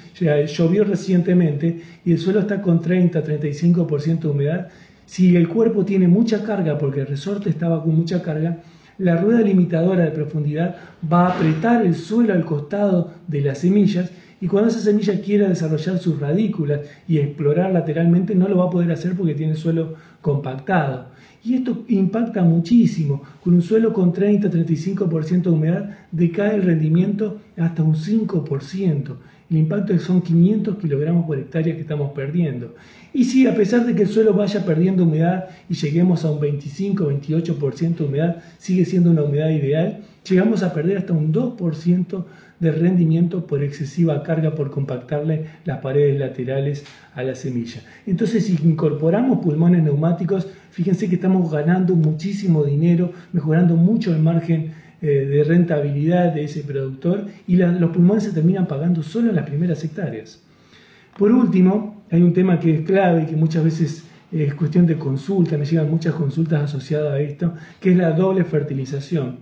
llovió 0.47 0.85
recientemente 0.85 1.81
y 2.05 2.13
el 2.13 2.17
suelo 2.17 2.39
está 2.39 2.61
con 2.61 2.81
30-35% 2.81 4.19
de 4.21 4.27
humedad, 4.29 4.69
si 5.05 5.35
el 5.35 5.49
cuerpo 5.49 5.83
tiene 5.83 6.07
mucha 6.07 6.45
carga, 6.45 6.77
porque 6.77 7.01
el 7.01 7.07
resorte 7.07 7.49
estaba 7.49 7.83
con 7.83 7.93
mucha 7.93 8.21
carga, 8.21 8.59
la 8.99 9.17
rueda 9.17 9.41
limitadora 9.41 10.05
de 10.05 10.11
profundidad 10.11 10.77
va 11.11 11.27
a 11.27 11.33
apretar 11.33 11.85
el 11.85 11.95
suelo 11.95 12.35
al 12.35 12.45
costado 12.45 13.11
de 13.27 13.41
las 13.41 13.57
semillas 13.57 14.11
y 14.41 14.47
cuando 14.47 14.69
esa 14.69 14.79
semilla 14.79 15.21
quiera 15.21 15.47
desarrollar 15.47 15.99
sus 15.99 16.19
radículas 16.19 16.81
y 17.07 17.19
explorar 17.19 17.71
lateralmente 17.71 18.33
no 18.33 18.47
lo 18.47 18.57
va 18.57 18.65
a 18.65 18.69
poder 18.71 18.91
hacer 18.91 19.15
porque 19.15 19.35
tiene 19.35 19.53
el 19.53 19.57
suelo 19.57 19.93
compactado. 20.19 21.05
Y 21.43 21.55
esto 21.55 21.85
impacta 21.87 22.43
muchísimo. 22.43 23.21
Con 23.43 23.53
un 23.53 23.61
suelo 23.61 23.93
con 23.93 24.13
30-35% 24.13 25.43
de 25.43 25.49
humedad 25.49 25.89
decae 26.11 26.55
el 26.55 26.63
rendimiento 26.63 27.39
hasta 27.55 27.83
un 27.83 27.95
5%. 27.95 29.15
El 29.51 29.57
impacto 29.57 29.97
son 29.99 30.21
500 30.21 30.77
kilogramos 30.77 31.25
por 31.25 31.37
hectárea 31.37 31.75
que 31.75 31.81
estamos 31.81 32.11
perdiendo. 32.13 32.73
Y 33.13 33.25
si 33.25 33.45
a 33.45 33.53
pesar 33.53 33.85
de 33.85 33.93
que 33.93 34.03
el 34.03 34.07
suelo 34.07 34.33
vaya 34.33 34.65
perdiendo 34.65 35.03
humedad 35.03 35.49
y 35.69 35.75
lleguemos 35.75 36.25
a 36.25 36.31
un 36.31 36.39
25-28% 36.39 37.95
de 37.97 38.03
humedad, 38.05 38.43
sigue 38.57 38.85
siendo 38.85 39.11
una 39.11 39.23
humedad 39.23 39.49
ideal, 39.49 39.99
llegamos 40.27 40.63
a 40.63 40.73
perder 40.73 40.99
hasta 40.99 41.13
un 41.13 41.33
2% 41.33 42.25
de 42.61 42.71
rendimiento 42.71 43.45
por 43.47 43.63
excesiva 43.63 44.23
carga 44.23 44.55
por 44.55 44.69
compactarle 44.69 45.47
las 45.65 45.79
paredes 45.79 46.19
laterales 46.19 46.85
a 47.15 47.23
la 47.23 47.35
semilla. 47.35 47.81
Entonces, 48.05 48.45
si 48.45 48.57
incorporamos 48.63 49.39
pulmones 49.39 49.83
neumáticos, 49.83 50.47
fíjense 50.69 51.09
que 51.09 51.15
estamos 51.15 51.51
ganando 51.51 51.95
muchísimo 51.95 52.63
dinero, 52.63 53.11
mejorando 53.33 53.75
mucho 53.75 54.13
el 54.13 54.21
margen 54.21 54.73
eh, 55.01 55.07
de 55.07 55.43
rentabilidad 55.43 56.33
de 56.33 56.43
ese 56.43 56.63
productor 56.63 57.25
y 57.47 57.55
los 57.57 57.89
pulmones 57.89 58.23
se 58.25 58.31
terminan 58.31 58.67
pagando 58.67 59.01
solo 59.01 59.29
en 59.31 59.35
las 59.35 59.47
primeras 59.47 59.83
hectáreas. 59.83 60.39
Por 61.17 61.31
último, 61.31 62.03
hay 62.11 62.21
un 62.21 62.33
tema 62.33 62.59
que 62.59 62.75
es 62.75 62.81
clave 62.81 63.23
y 63.23 63.25
que 63.25 63.35
muchas 63.35 63.63
veces 63.63 64.05
es 64.31 64.53
cuestión 64.53 64.85
de 64.85 64.97
consulta, 64.97 65.57
me 65.57 65.65
llegan 65.65 65.89
muchas 65.89 66.13
consultas 66.13 66.61
asociadas 66.61 67.13
a 67.13 67.19
esto, 67.19 67.53
que 67.79 67.91
es 67.91 67.97
la 67.97 68.11
doble 68.11 68.45
fertilización. 68.45 69.39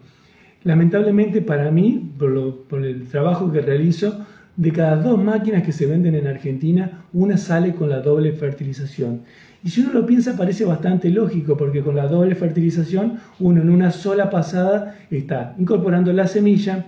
Lamentablemente 0.63 1.41
para 1.41 1.71
mí, 1.71 2.13
por, 2.17 2.85
el 2.85 3.07
trabajo 3.07 3.51
que 3.51 3.61
realizo, 3.61 4.25
de 4.57 4.73
cada 4.73 4.97
dos 4.97 5.23
máquinas 5.23 5.63
que 5.63 5.71
se 5.71 5.85
venden 5.85 6.15
en 6.15 6.27
Argentina, 6.27 7.05
una 7.13 7.37
sale 7.37 7.73
con 7.73 7.89
la 7.89 8.01
doble 8.01 8.33
fertilización. 8.33 9.21
Y 9.63 9.69
si 9.69 9.81
uno 9.81 9.93
lo 9.93 10.05
piensa 10.05 10.35
parece 10.35 10.65
bastante 10.65 11.09
lógico, 11.09 11.55
porque 11.55 11.81
con 11.81 11.95
la 11.95 12.07
doble 12.07 12.35
fertilización 12.35 13.19
uno 13.39 13.61
en 13.61 13.69
una 13.69 13.91
sola 13.91 14.29
pasada 14.29 14.97
está 15.09 15.55
incorporando 15.57 16.11
la 16.11 16.27
semilla, 16.27 16.87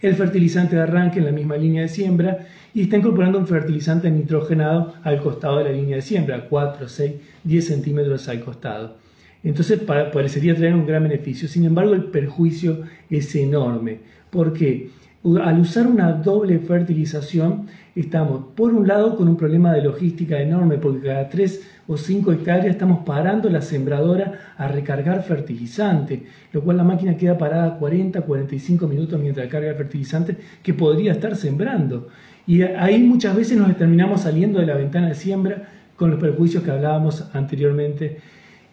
el 0.00 0.14
fertilizante 0.14 0.76
de 0.76 0.82
arranque 0.82 1.18
en 1.18 1.26
la 1.26 1.32
misma 1.32 1.56
línea 1.56 1.82
de 1.82 1.88
siembra 1.88 2.46
y 2.72 2.82
está 2.82 2.96
incorporando 2.96 3.38
un 3.38 3.46
fertilizante 3.46 4.10
nitrogenado 4.10 4.94
al 5.02 5.20
costado 5.20 5.58
de 5.58 5.64
la 5.64 5.72
línea 5.72 5.96
de 5.96 6.02
siembra, 6.02 6.46
4, 6.48 6.88
6, 6.88 7.12
10 7.44 7.66
centímetros 7.66 8.26
al 8.28 8.40
costado. 8.40 8.96
Entonces 9.42 9.80
parecería 9.80 10.54
traer 10.54 10.74
un 10.74 10.86
gran 10.86 11.02
beneficio. 11.02 11.48
Sin 11.48 11.64
embargo, 11.64 11.94
el 11.94 12.04
perjuicio 12.04 12.82
es 13.08 13.34
enorme. 13.34 14.00
¿Por 14.30 14.52
qué? 14.52 14.90
Al 15.42 15.60
usar 15.60 15.86
una 15.86 16.12
doble 16.12 16.58
fertilización, 16.60 17.66
estamos 17.94 18.54
por 18.54 18.72
un 18.72 18.88
lado 18.88 19.16
con 19.16 19.28
un 19.28 19.36
problema 19.36 19.72
de 19.72 19.82
logística 19.82 20.40
enorme, 20.40 20.78
porque 20.78 21.08
cada 21.08 21.28
3 21.28 21.60
o 21.88 21.96
5 21.96 22.32
hectáreas 22.32 22.66
estamos 22.66 23.04
parando 23.04 23.50
la 23.50 23.60
sembradora 23.60 24.54
a 24.56 24.68
recargar 24.68 25.22
fertilizante, 25.22 26.22
lo 26.52 26.62
cual 26.62 26.78
la 26.78 26.84
máquina 26.84 27.16
queda 27.16 27.36
parada 27.36 27.76
40, 27.78 28.22
45 28.22 28.86
minutos 28.86 29.20
mientras 29.20 29.48
carga 29.48 29.70
el 29.70 29.76
fertilizante 29.76 30.36
que 30.62 30.72
podría 30.72 31.12
estar 31.12 31.36
sembrando. 31.36 32.08
Y 32.46 32.62
ahí 32.62 33.02
muchas 33.02 33.36
veces 33.36 33.58
nos 33.58 33.76
terminamos 33.76 34.22
saliendo 34.22 34.60
de 34.60 34.66
la 34.66 34.74
ventana 34.74 35.08
de 35.08 35.14
siembra 35.14 35.68
con 35.96 36.10
los 36.10 36.18
perjuicios 36.18 36.62
que 36.62 36.70
hablábamos 36.70 37.28
anteriormente 37.34 38.18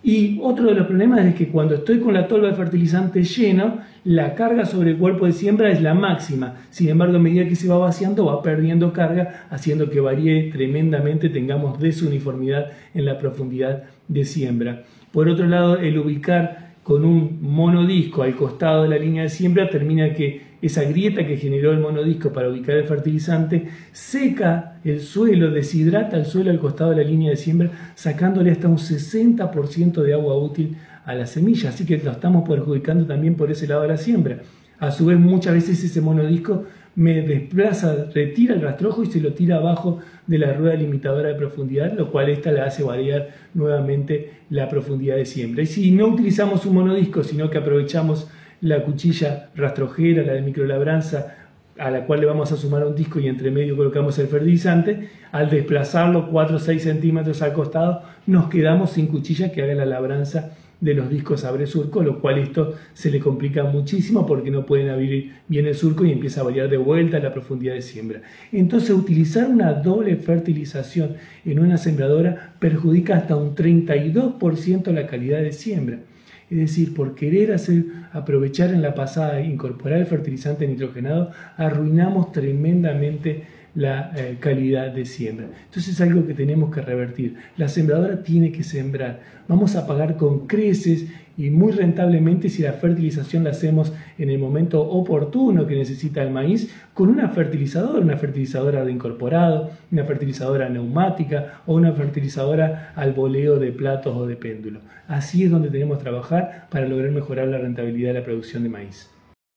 y 0.03 0.39
otro 0.41 0.67
de 0.67 0.75
los 0.75 0.88
problemas 0.88 1.25
es 1.25 1.36
que 1.36 1.49
cuando 1.49 1.75
estoy 1.75 1.99
con 1.99 2.13
la 2.13 2.27
tolva 2.27 2.49
de 2.49 2.53
fertilizante 2.53 3.23
llena, 3.23 3.88
la 4.03 4.36
carga 4.36 4.65
sobre 4.65 4.91
el 4.91 4.97
cuerpo 4.97 5.25
de 5.25 5.33
siembra 5.33 5.69
es 5.69 5.81
la 5.81 5.93
máxima. 5.93 6.55
Sin 6.69 6.89
embargo, 6.89 7.17
a 7.17 7.19
medida 7.19 7.47
que 7.47 7.55
se 7.55 7.67
va 7.67 7.77
vaciando, 7.77 8.25
va 8.25 8.41
perdiendo 8.41 8.93
carga, 8.93 9.47
haciendo 9.49 9.89
que 9.89 9.99
varíe 9.99 10.51
tremendamente, 10.51 11.29
tengamos 11.29 11.79
desuniformidad 11.79 12.71
en 12.93 13.05
la 13.05 13.17
profundidad 13.17 13.83
de 14.07 14.23
siembra. 14.23 14.83
Por 15.12 15.27
otro 15.27 15.47
lado, 15.47 15.77
el 15.77 15.97
ubicar 15.97 16.67
con 16.83 17.03
un 17.03 17.39
monodisco 17.41 18.23
al 18.23 18.36
costado 18.36 18.83
de 18.83 18.89
la 18.89 18.97
línea 18.97 19.23
de 19.23 19.29
siembra 19.29 19.69
termina 19.69 20.13
que 20.13 20.46
esa 20.62 20.84
grieta 20.84 21.26
que 21.26 21.38
generó 21.38 21.72
el 21.72 21.80
monodisco 21.80 22.34
para 22.34 22.50
ubicar 22.50 22.78
el 22.78 22.86
fertilizante 22.86 23.67
seca 23.91 24.80
el 24.84 25.02
suelo, 25.02 25.52
deshidrata 25.52 26.17
el 26.17 26.26
suelo 26.26 26.50
al 26.50 26.60
costado 26.60 26.91
de 26.91 26.98
la 26.98 27.10
línea 27.10 27.30
de 27.30 27.36
siembra, 27.36 27.72
sacándole 27.96 28.52
hasta 28.52 28.67
un 28.67 28.78
60% 28.78 30.02
de 30.02 30.13
agua 30.13 30.38
útil 30.38 30.78
a 31.06 31.13
la 31.13 31.26
semilla. 31.26 31.70
Así 31.70 31.86
que 31.86 31.98
lo 31.98 32.12
estamos 32.12 32.48
perjudicando 32.48 33.06
también 33.06 33.36
por 33.36 33.52
ese 33.52 33.67
lado 33.67 33.84
de 33.84 33.89
la 33.89 33.98
siembra. 33.98 34.39
A 34.80 34.91
su 34.91 35.06
vez, 35.08 35.20
muchas 35.20 35.54
veces 35.54 35.84
ese 35.84 36.02
monodisco 36.02 36.65
me 36.96 37.22
desplaza, 37.22 38.08
retira 38.13 38.56
el 38.56 38.62
rastrojo 38.62 39.04
y 39.04 39.08
se 39.08 39.22
lo 39.22 39.34
tira 39.34 39.58
abajo 39.58 40.00
de 40.26 40.39
la 40.39 40.54
rueda 40.54 40.74
limitadora 40.74 41.30
de 41.30 41.36
profundidad, 41.36 41.93
lo 41.93 42.12
cual 42.12 42.30
esta 42.30 42.52
le 42.52 42.62
hace 42.62 42.82
variar 42.84 43.30
nuevamente 43.54 44.32
la 44.50 44.67
profundidad 44.67 45.15
de 45.15 45.26
siembra. 45.26 45.62
Y 45.62 45.67
si 45.67 45.91
no 45.91 46.08
utilizamos 46.08 46.65
un 46.65 46.76
monodisco, 46.76 47.24
sino 47.24 47.52
que 47.52 47.60
aprovechamos 47.60 48.28
la 48.62 48.84
cuchilla 48.84 49.50
rastrojera, 49.56 50.24
la 50.24 50.34
de 50.34 50.41
microlabranza, 50.41 51.36
a 51.78 51.91
la 51.91 52.06
cual 52.06 52.22
le 52.22 52.26
vamos 52.26 52.52
a 52.52 52.58
sumar 52.58 52.86
un 52.86 52.96
disco 52.96 53.20
y 53.20 53.28
entre 53.28 53.52
medio 53.52 53.78
colocamos 53.78 54.17
el 54.17 54.28
fertilizante, 54.28 55.10
al 55.32 55.50
desplazarlo 55.50 56.30
4 56.32 56.56
o 56.56 56.60
6 56.60 56.84
centímetros 56.84 57.41
al 57.41 57.54
costado, 57.54 58.02
nos 58.26 58.50
quedamos 58.50 58.91
sin 58.91 59.08
cuchilla 59.08 59.52
que 59.52 59.62
haga 59.62 59.76
la 59.76 59.86
labranza 59.86 60.52
de 60.80 60.93
los 60.93 61.10
discos 61.10 61.43
abre 61.43 61.65
surco, 61.65 62.04
lo 62.04 62.20
cual 62.20 62.38
esto 62.38 62.76
se 62.93 63.10
le 63.10 63.20
complica 63.20 63.63
muchísimo 63.63 64.26
porque 64.26 64.52
no 64.52 64.65
pueden 64.65 64.89
abrir 64.89 65.34
bien 65.48 65.65
el 65.65 65.76
surco 65.76 66.06
y 66.06 66.12
empieza 66.12 66.41
a 66.41 66.43
variar 66.43 66.70
de 66.70 66.78
vuelta 66.78 67.20
la 67.20 67.34
profundidad 67.34 67.74
de 67.74 67.82
siembra. 67.82 68.22
Entonces 68.52 68.91
utilizar 68.91 69.50
una 69.50 69.74
doble 69.74 70.15
fertilización 70.17 71.15
en 71.46 71.60
una 71.60 71.78
sembradora 71.78 72.54
perjudica 72.60 73.17
hasta 73.17 73.36
un 73.36 73.56
32% 73.56 74.91
la 74.91 75.08
calidad 75.08 75.41
de 75.41 75.52
siembra. 75.52 76.00
Es 76.49 76.57
decir, 76.57 76.93
por 76.93 77.15
querer 77.15 77.51
hacer, 77.51 77.83
aprovechar 78.13 78.69
en 78.69 78.81
la 78.81 78.95
pasada, 78.95 79.39
e 79.39 79.45
incorporar 79.45 79.99
el 79.99 80.05
fertilizante 80.05 80.67
nitrogenado, 80.67 81.31
arruinamos 81.57 82.31
tremendamente 82.31 83.43
la 83.75 84.12
eh, 84.15 84.38
calidad 84.39 84.91
de 84.91 85.05
siembra. 85.05 85.47
Entonces 85.65 85.93
es 85.93 86.01
algo 86.01 86.25
que 86.25 86.33
tenemos 86.33 86.73
que 86.73 86.81
revertir. 86.81 87.36
La 87.57 87.67
sembradora 87.67 88.23
tiene 88.23 88.51
que 88.51 88.63
sembrar. 88.63 89.19
Vamos 89.47 89.75
a 89.75 89.86
pagar 89.86 90.17
con 90.17 90.47
creces 90.47 91.05
y 91.38 91.52
muy 91.52 91.71
rentablemente 91.71 92.50
si 92.50 92.63
la 92.63 92.73
fertilización 92.73 93.43
la 93.43 93.52
hacemos 93.52 93.93
en 94.17 94.32
el 94.32 94.39
momento 94.39 94.82
oportuno 94.82 95.67
que 95.67 95.76
necesita 95.76 96.23
el 96.23 96.32
maíz 96.32 96.73
con 96.95 97.10
una 97.10 97.30
fertilizadora, 97.30 98.02
una 98.02 98.17
fertilizadora 98.17 98.84
de 98.84 98.91
incorporado, 98.91 99.69
una 99.91 100.04
fertilizadora 100.04 100.67
neumática 100.67 101.62
o 101.67 101.76
una 101.76 101.93
fertilizadora 101.93 102.91
al 102.95 103.13
boleo 103.13 103.60
de 103.60 103.71
platos 103.71 104.17
o 104.17 104.26
de 104.26 104.36
péndulo. 104.36 104.80
Así 105.08 105.43
es 105.43 105.52
donde 105.52 105.69
tenemos 105.69 106.00
que 106.00 106.04
trabajar 106.04 106.67
para 106.71 106.88
lograr 106.88 107.12
mejorar 107.12 107.47
la 107.47 107.60
rentabilidad 107.60 108.13
de 108.13 108.19
la 108.19 108.26
producción 108.26 108.63
de 108.63 108.69
maíz. 108.69 109.10